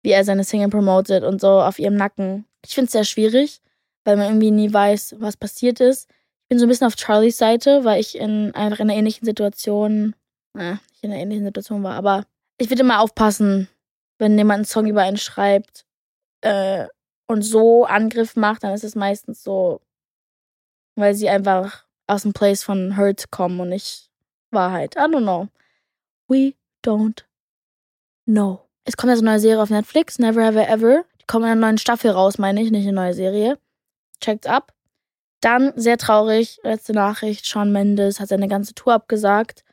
wie 0.01 0.11
er 0.11 0.23
seine 0.25 0.43
Single 0.43 0.69
promotet 0.69 1.23
und 1.23 1.39
so 1.41 1.61
auf 1.61 1.79
ihrem 1.79 1.95
Nacken. 1.95 2.45
Ich 2.65 2.75
finde 2.75 2.87
es 2.87 2.91
sehr 2.93 3.03
schwierig, 3.03 3.61
weil 4.03 4.17
man 4.17 4.27
irgendwie 4.27 4.51
nie 4.51 4.73
weiß, 4.73 5.15
was 5.19 5.37
passiert 5.37 5.79
ist. 5.79 6.09
Ich 6.43 6.49
bin 6.49 6.59
so 6.59 6.65
ein 6.65 6.69
bisschen 6.69 6.87
auf 6.87 6.95
Charlies 6.97 7.37
Seite, 7.37 7.83
weil 7.83 7.99
ich 7.99 8.17
in 8.17 8.53
einfach 8.53 8.79
in 8.79 8.89
einer 8.89 8.97
ähnlichen 8.97 9.25
Situation, 9.25 10.15
äh, 10.57 10.73
nicht 10.73 11.03
in 11.03 11.11
einer 11.11 11.21
ähnlichen 11.21 11.45
Situation 11.45 11.83
war, 11.83 11.95
aber 11.95 12.25
ich 12.57 12.69
würde 12.69 12.81
immer 12.81 13.01
aufpassen, 13.01 13.69
wenn 14.19 14.37
jemand 14.37 14.57
einen 14.57 14.65
Song 14.65 14.85
über 14.87 15.01
einen 15.01 15.17
schreibt 15.17 15.85
äh, 16.41 16.85
und 17.27 17.41
so 17.41 17.85
Angriff 17.85 18.35
macht, 18.35 18.63
dann 18.63 18.73
ist 18.73 18.83
es 18.83 18.95
meistens 18.95 19.43
so, 19.43 19.81
weil 20.95 21.15
sie 21.15 21.29
einfach 21.29 21.85
aus 22.07 22.23
dem 22.23 22.33
Place 22.33 22.63
von 22.63 22.97
Hurt 22.97 23.31
kommen 23.31 23.59
und 23.59 23.69
nicht 23.69 24.09
Wahrheit. 24.51 24.95
I 24.95 24.99
don't 24.99 25.21
know. 25.21 25.47
We 26.27 26.53
don't 26.85 27.23
know. 28.25 28.61
Es 28.85 28.97
kommt 28.97 29.11
jetzt 29.11 29.19
eine 29.19 29.31
neue 29.31 29.39
Serie 29.39 29.61
auf 29.61 29.69
Netflix, 29.69 30.19
Never 30.19 30.41
Ever 30.41 30.67
Ever. 30.67 31.05
Die 31.21 31.25
kommt 31.25 31.45
in 31.45 31.51
einer 31.51 31.61
neuen 31.61 31.77
Staffel 31.77 32.11
raus, 32.11 32.37
meine 32.37 32.61
ich, 32.61 32.69
nicht 32.69 32.83
eine 32.83 32.93
neue 32.93 33.13
Serie. 33.13 33.57
Checkt's 34.19 34.47
ab. 34.47 34.73
Dann, 35.43 35.73
sehr 35.75 35.97
traurig, 35.97 36.61
letzte 36.63 36.93
Nachricht, 36.93 37.45
Sean 37.45 37.73
Mendes 37.73 38.21
hat 38.21 38.29
seine 38.29 38.47
ganze 38.47 38.73
Tour 38.75 38.93
abgesagt. 38.93 39.65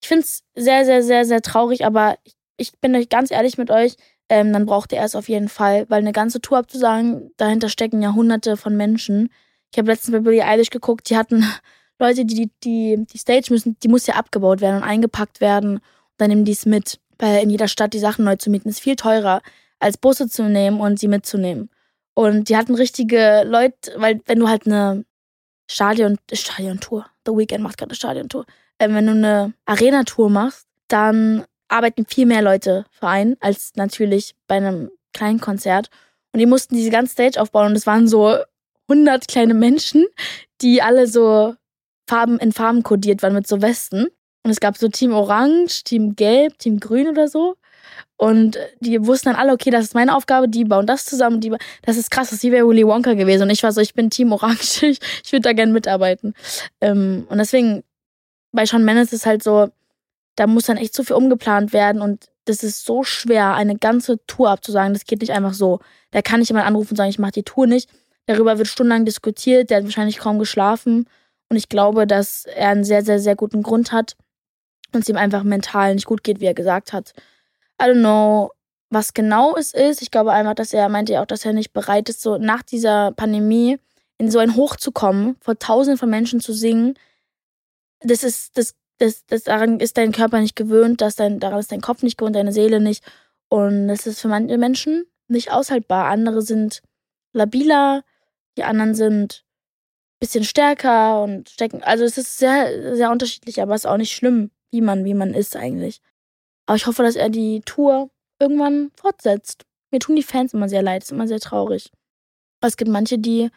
Ich 0.00 0.08
finde 0.08 0.24
es 0.24 0.42
sehr, 0.54 0.86
sehr, 0.86 1.02
sehr, 1.02 1.26
sehr 1.26 1.42
traurig, 1.42 1.84
aber 1.84 2.16
ich, 2.24 2.34
ich 2.56 2.72
bin 2.80 2.96
euch 2.96 3.10
ganz 3.10 3.30
ehrlich 3.30 3.58
mit 3.58 3.70
euch, 3.70 3.96
ähm, 4.30 4.54
dann 4.54 4.64
braucht 4.64 4.94
er 4.94 5.04
es 5.04 5.14
auf 5.14 5.28
jeden 5.28 5.50
Fall, 5.50 5.84
weil 5.90 5.98
eine 5.98 6.12
ganze 6.12 6.40
Tour 6.40 6.56
abzusagen, 6.56 7.30
dahinter 7.36 7.68
stecken 7.68 8.00
ja 8.00 8.14
hunderte 8.14 8.56
von 8.56 8.74
Menschen. 8.74 9.28
Ich 9.70 9.78
habe 9.78 9.90
letztens 9.90 10.12
bei 10.12 10.20
Billie 10.20 10.46
Eilish 10.46 10.70
geguckt, 10.70 11.10
die 11.10 11.18
hatten 11.18 11.44
Leute, 11.98 12.24
die, 12.24 12.34
die, 12.34 12.50
die, 12.64 13.06
die 13.12 13.18
Stage 13.18 13.48
müssen, 13.50 13.76
die 13.82 13.88
muss 13.88 14.06
ja 14.06 14.14
abgebaut 14.14 14.62
werden 14.62 14.76
und 14.76 14.82
eingepackt 14.82 15.42
werden. 15.42 15.74
Und 15.74 15.82
dann 16.16 16.30
nehmen 16.30 16.46
die 16.46 16.52
es 16.52 16.64
mit. 16.64 17.00
Weil 17.18 17.42
in 17.42 17.50
jeder 17.50 17.68
Stadt 17.68 17.92
die 17.92 17.98
Sachen 17.98 18.24
neu 18.24 18.36
zu 18.36 18.48
mieten 18.48 18.70
ist 18.70 18.80
viel 18.80 18.96
teurer, 18.96 19.42
als 19.78 19.98
Busse 19.98 20.26
zu 20.30 20.44
nehmen 20.44 20.80
und 20.80 20.98
sie 20.98 21.08
mitzunehmen. 21.08 21.68
Und 22.14 22.48
die 22.48 22.56
hatten 22.56 22.74
richtige 22.74 23.42
Leute, 23.44 23.92
weil 23.96 24.22
wenn 24.24 24.38
du 24.38 24.48
halt 24.48 24.66
eine 24.66 25.04
Stadion, 25.70 26.18
Stadiontour, 26.32 27.06
The 27.26 27.32
Weekend 27.32 27.62
macht 27.62 27.78
gerade 27.78 27.90
eine 27.90 27.96
Stadiontour, 27.96 28.46
äh, 28.78 28.88
wenn 28.88 29.06
du 29.06 29.12
eine 29.12 29.52
Arena-Tour 29.66 30.30
machst, 30.30 30.66
dann 30.88 31.44
arbeiten 31.68 32.06
viel 32.06 32.26
mehr 32.26 32.42
Leute 32.42 32.86
für 32.90 33.08
einen, 33.08 33.36
als 33.40 33.72
natürlich 33.76 34.34
bei 34.46 34.56
einem 34.56 34.90
kleinen 35.12 35.40
Konzert. 35.40 35.90
Und 36.32 36.40
die 36.40 36.46
mussten 36.46 36.74
diese 36.74 36.90
ganze 36.90 37.12
Stage 37.12 37.40
aufbauen 37.40 37.68
und 37.68 37.76
es 37.76 37.86
waren 37.86 38.08
so 38.08 38.38
100 38.88 39.28
kleine 39.28 39.54
Menschen, 39.54 40.06
die 40.62 40.82
alle 40.82 41.06
so 41.06 41.54
Farben 42.08 42.38
in 42.38 42.52
Farben 42.52 42.82
kodiert 42.82 43.22
waren 43.22 43.34
mit 43.34 43.46
so 43.46 43.60
Westen. 43.60 44.06
Und 44.42 44.50
es 44.50 44.60
gab 44.60 44.78
so 44.78 44.88
Team 44.88 45.12
Orange, 45.12 45.84
Team 45.84 46.16
Gelb, 46.16 46.58
Team 46.58 46.80
Grün 46.80 47.08
oder 47.08 47.28
so. 47.28 47.56
Und 48.18 48.58
die 48.80 49.06
wussten 49.06 49.28
dann 49.30 49.36
alle, 49.36 49.52
okay, 49.52 49.70
das 49.70 49.84
ist 49.84 49.94
meine 49.94 50.14
Aufgabe, 50.14 50.48
die 50.48 50.64
bauen 50.64 50.86
das 50.86 51.04
zusammen, 51.04 51.40
die 51.40 51.54
das 51.82 51.96
ist 51.96 52.10
krass, 52.10 52.30
das 52.30 52.42
bei 52.42 52.66
Willy 52.66 52.84
Wonka 52.84 53.14
gewesen. 53.14 53.44
Und 53.44 53.50
ich 53.50 53.62
war 53.62 53.70
so, 53.70 53.80
ich 53.80 53.94
bin 53.94 54.10
Team 54.10 54.32
Orange, 54.32 54.82
ich, 54.82 54.98
ich 55.24 55.32
würde 55.32 55.42
da 55.42 55.52
gerne 55.52 55.72
mitarbeiten. 55.72 56.34
Ähm, 56.80 57.26
und 57.30 57.38
deswegen, 57.38 57.84
bei 58.50 58.66
Sean 58.66 58.84
Mendes 58.84 59.12
ist 59.12 59.24
halt 59.24 59.44
so, 59.44 59.68
da 60.34 60.48
muss 60.48 60.64
dann 60.64 60.76
echt 60.76 60.94
so 60.94 61.04
viel 61.04 61.14
umgeplant 61.14 61.72
werden 61.72 62.02
und 62.02 62.28
das 62.44 62.64
ist 62.64 62.84
so 62.84 63.04
schwer, 63.04 63.54
eine 63.54 63.76
ganze 63.76 64.24
Tour 64.26 64.50
abzusagen. 64.50 64.94
Das 64.94 65.04
geht 65.04 65.20
nicht 65.20 65.32
einfach 65.32 65.54
so. 65.54 65.80
Da 66.10 66.22
kann 66.22 66.42
ich 66.42 66.48
jemand 66.48 66.66
anrufen 66.66 66.90
und 66.90 66.96
sagen, 66.96 67.10
ich 67.10 67.18
mache 67.18 67.32
die 67.32 67.42
Tour 67.44 67.66
nicht. 67.66 67.88
Darüber 68.26 68.58
wird 68.58 68.68
stundenlang 68.68 69.04
diskutiert, 69.04 69.70
der 69.70 69.78
hat 69.78 69.84
wahrscheinlich 69.84 70.18
kaum 70.18 70.38
geschlafen. 70.38 71.08
Und 71.50 71.56
ich 71.56 71.68
glaube, 71.68 72.06
dass 72.06 72.46
er 72.46 72.70
einen 72.70 72.84
sehr, 72.84 73.04
sehr, 73.04 73.20
sehr 73.20 73.36
guten 73.36 73.62
Grund 73.62 73.92
hat 73.92 74.16
und 74.92 75.02
es 75.02 75.08
ihm 75.08 75.16
einfach 75.16 75.44
mental 75.44 75.94
nicht 75.94 76.06
gut 76.06 76.24
geht, 76.24 76.40
wie 76.40 76.46
er 76.46 76.54
gesagt 76.54 76.92
hat. 76.92 77.12
I 77.80 77.86
don't 77.86 78.00
know, 78.00 78.50
was 78.90 79.14
genau 79.14 79.56
es 79.56 79.72
ist. 79.72 80.02
Ich 80.02 80.10
glaube 80.10 80.32
einfach, 80.32 80.54
dass 80.54 80.72
er 80.72 80.88
meinte 80.88 81.12
ja 81.12 81.22
auch, 81.22 81.26
dass 81.26 81.44
er 81.44 81.52
nicht 81.52 81.72
bereit 81.72 82.08
ist, 82.08 82.22
so 82.22 82.38
nach 82.38 82.62
dieser 82.62 83.12
Pandemie 83.12 83.78
in 84.18 84.30
so 84.30 84.38
ein 84.38 84.56
Hoch 84.56 84.76
zu 84.76 84.90
kommen, 84.90 85.36
vor 85.40 85.58
tausenden 85.58 85.98
von 85.98 86.10
Menschen 86.10 86.40
zu 86.40 86.52
singen. 86.52 86.94
Das 88.00 88.24
ist, 88.24 88.58
das, 88.58 88.74
das, 88.98 89.24
das 89.26 89.44
daran 89.44 89.80
ist 89.80 89.96
dein 89.96 90.12
Körper 90.12 90.40
nicht 90.40 90.56
gewöhnt, 90.56 91.00
dass 91.00 91.16
dein, 91.16 91.38
daran 91.38 91.60
ist 91.60 91.70
dein 91.70 91.80
Kopf 91.80 92.02
nicht 92.02 92.18
gewöhnt, 92.18 92.36
deine 92.36 92.52
Seele 92.52 92.80
nicht. 92.80 93.04
Und 93.48 93.88
das 93.88 94.06
ist 94.06 94.20
für 94.20 94.28
manche 94.28 94.58
Menschen 94.58 95.06
nicht 95.28 95.52
aushaltbar. 95.52 96.06
Andere 96.06 96.42
sind 96.42 96.82
labiler, 97.32 98.02
die 98.56 98.64
anderen 98.64 98.94
sind 98.94 99.44
ein 100.16 100.18
bisschen 100.20 100.44
stärker 100.44 101.22
und 101.22 101.48
stecken. 101.48 101.82
Also 101.82 102.04
es 102.04 102.18
ist 102.18 102.38
sehr, 102.38 102.96
sehr 102.96 103.10
unterschiedlich, 103.10 103.62
aber 103.62 103.74
es 103.74 103.84
ist 103.84 103.90
auch 103.90 103.96
nicht 103.96 104.12
schlimm, 104.12 104.50
wie 104.70 104.80
man, 104.80 105.04
wie 105.04 105.14
man 105.14 105.32
ist 105.32 105.54
eigentlich. 105.54 106.00
Aber 106.68 106.76
ich 106.76 106.86
hoffe, 106.86 107.02
dass 107.02 107.16
er 107.16 107.30
die 107.30 107.62
Tour 107.62 108.10
irgendwann 108.38 108.90
fortsetzt. 108.94 109.64
Mir 109.90 110.00
tun 110.00 110.16
die 110.16 110.22
Fans 110.22 110.52
immer 110.52 110.68
sehr 110.68 110.82
leid, 110.82 111.02
ist 111.02 111.12
immer 111.12 111.26
sehr 111.26 111.40
traurig. 111.40 111.90
Es 112.60 112.76
gibt 112.76 112.90
manche, 112.90 113.18
die 113.18 113.48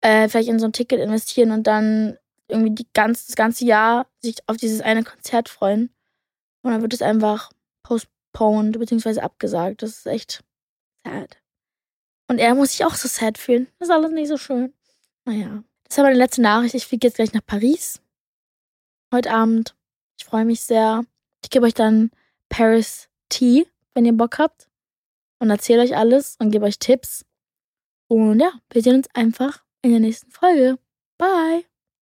äh, 0.00 0.28
vielleicht 0.28 0.48
in 0.48 0.58
so 0.58 0.66
ein 0.66 0.72
Ticket 0.72 0.98
investieren 0.98 1.52
und 1.52 1.68
dann 1.68 2.18
irgendwie 2.48 2.74
die 2.74 2.88
ganz, 2.92 3.26
das 3.26 3.36
ganze 3.36 3.64
Jahr 3.64 4.08
sich 4.18 4.38
auf 4.48 4.56
dieses 4.56 4.80
eine 4.80 5.04
Konzert 5.04 5.48
freuen. 5.48 5.94
Und 6.62 6.72
dann 6.72 6.82
wird 6.82 6.92
es 6.92 7.02
einfach 7.02 7.52
postponed 7.84 8.80
bzw. 8.80 9.20
abgesagt. 9.20 9.82
Das 9.82 9.90
ist 9.90 10.06
echt 10.06 10.42
sad. 11.06 11.38
Und 12.26 12.40
er 12.40 12.56
muss 12.56 12.72
sich 12.72 12.84
auch 12.84 12.96
so 12.96 13.06
sad 13.06 13.38
fühlen. 13.38 13.68
Das 13.78 13.90
ist 13.90 13.94
alles 13.94 14.10
nicht 14.10 14.28
so 14.28 14.38
schön. 14.38 14.74
Naja. 15.24 15.62
Das 15.84 16.00
aber 16.00 16.10
die 16.10 16.18
letzte 16.18 16.42
Nachricht. 16.42 16.74
Ich 16.74 16.88
fliege 16.88 17.06
jetzt 17.06 17.14
gleich 17.14 17.32
nach 17.32 17.46
Paris. 17.46 18.00
Heute 19.14 19.30
Abend. 19.30 19.76
Ich 20.18 20.24
freue 20.24 20.44
mich 20.44 20.62
sehr. 20.62 21.04
Ich 21.44 21.50
gebe 21.50 21.64
euch 21.64 21.74
dann 21.74 22.10
Paris 22.50 23.08
Tea, 23.30 23.66
wenn 23.94 24.04
ihr 24.04 24.12
Bock 24.12 24.38
habt. 24.38 24.68
Und 25.38 25.48
erzähle 25.48 25.82
euch 25.82 25.96
alles 25.96 26.36
und 26.38 26.50
gebe 26.50 26.66
euch 26.66 26.78
Tipps. 26.78 27.24
Und 28.08 28.40
ja, 28.40 28.52
wir 28.70 28.82
sehen 28.82 28.96
uns 28.96 29.08
einfach 29.14 29.64
in 29.80 29.92
der 29.92 30.00
nächsten 30.00 30.30
Folge. 30.30 30.78
Bye. 31.16 31.69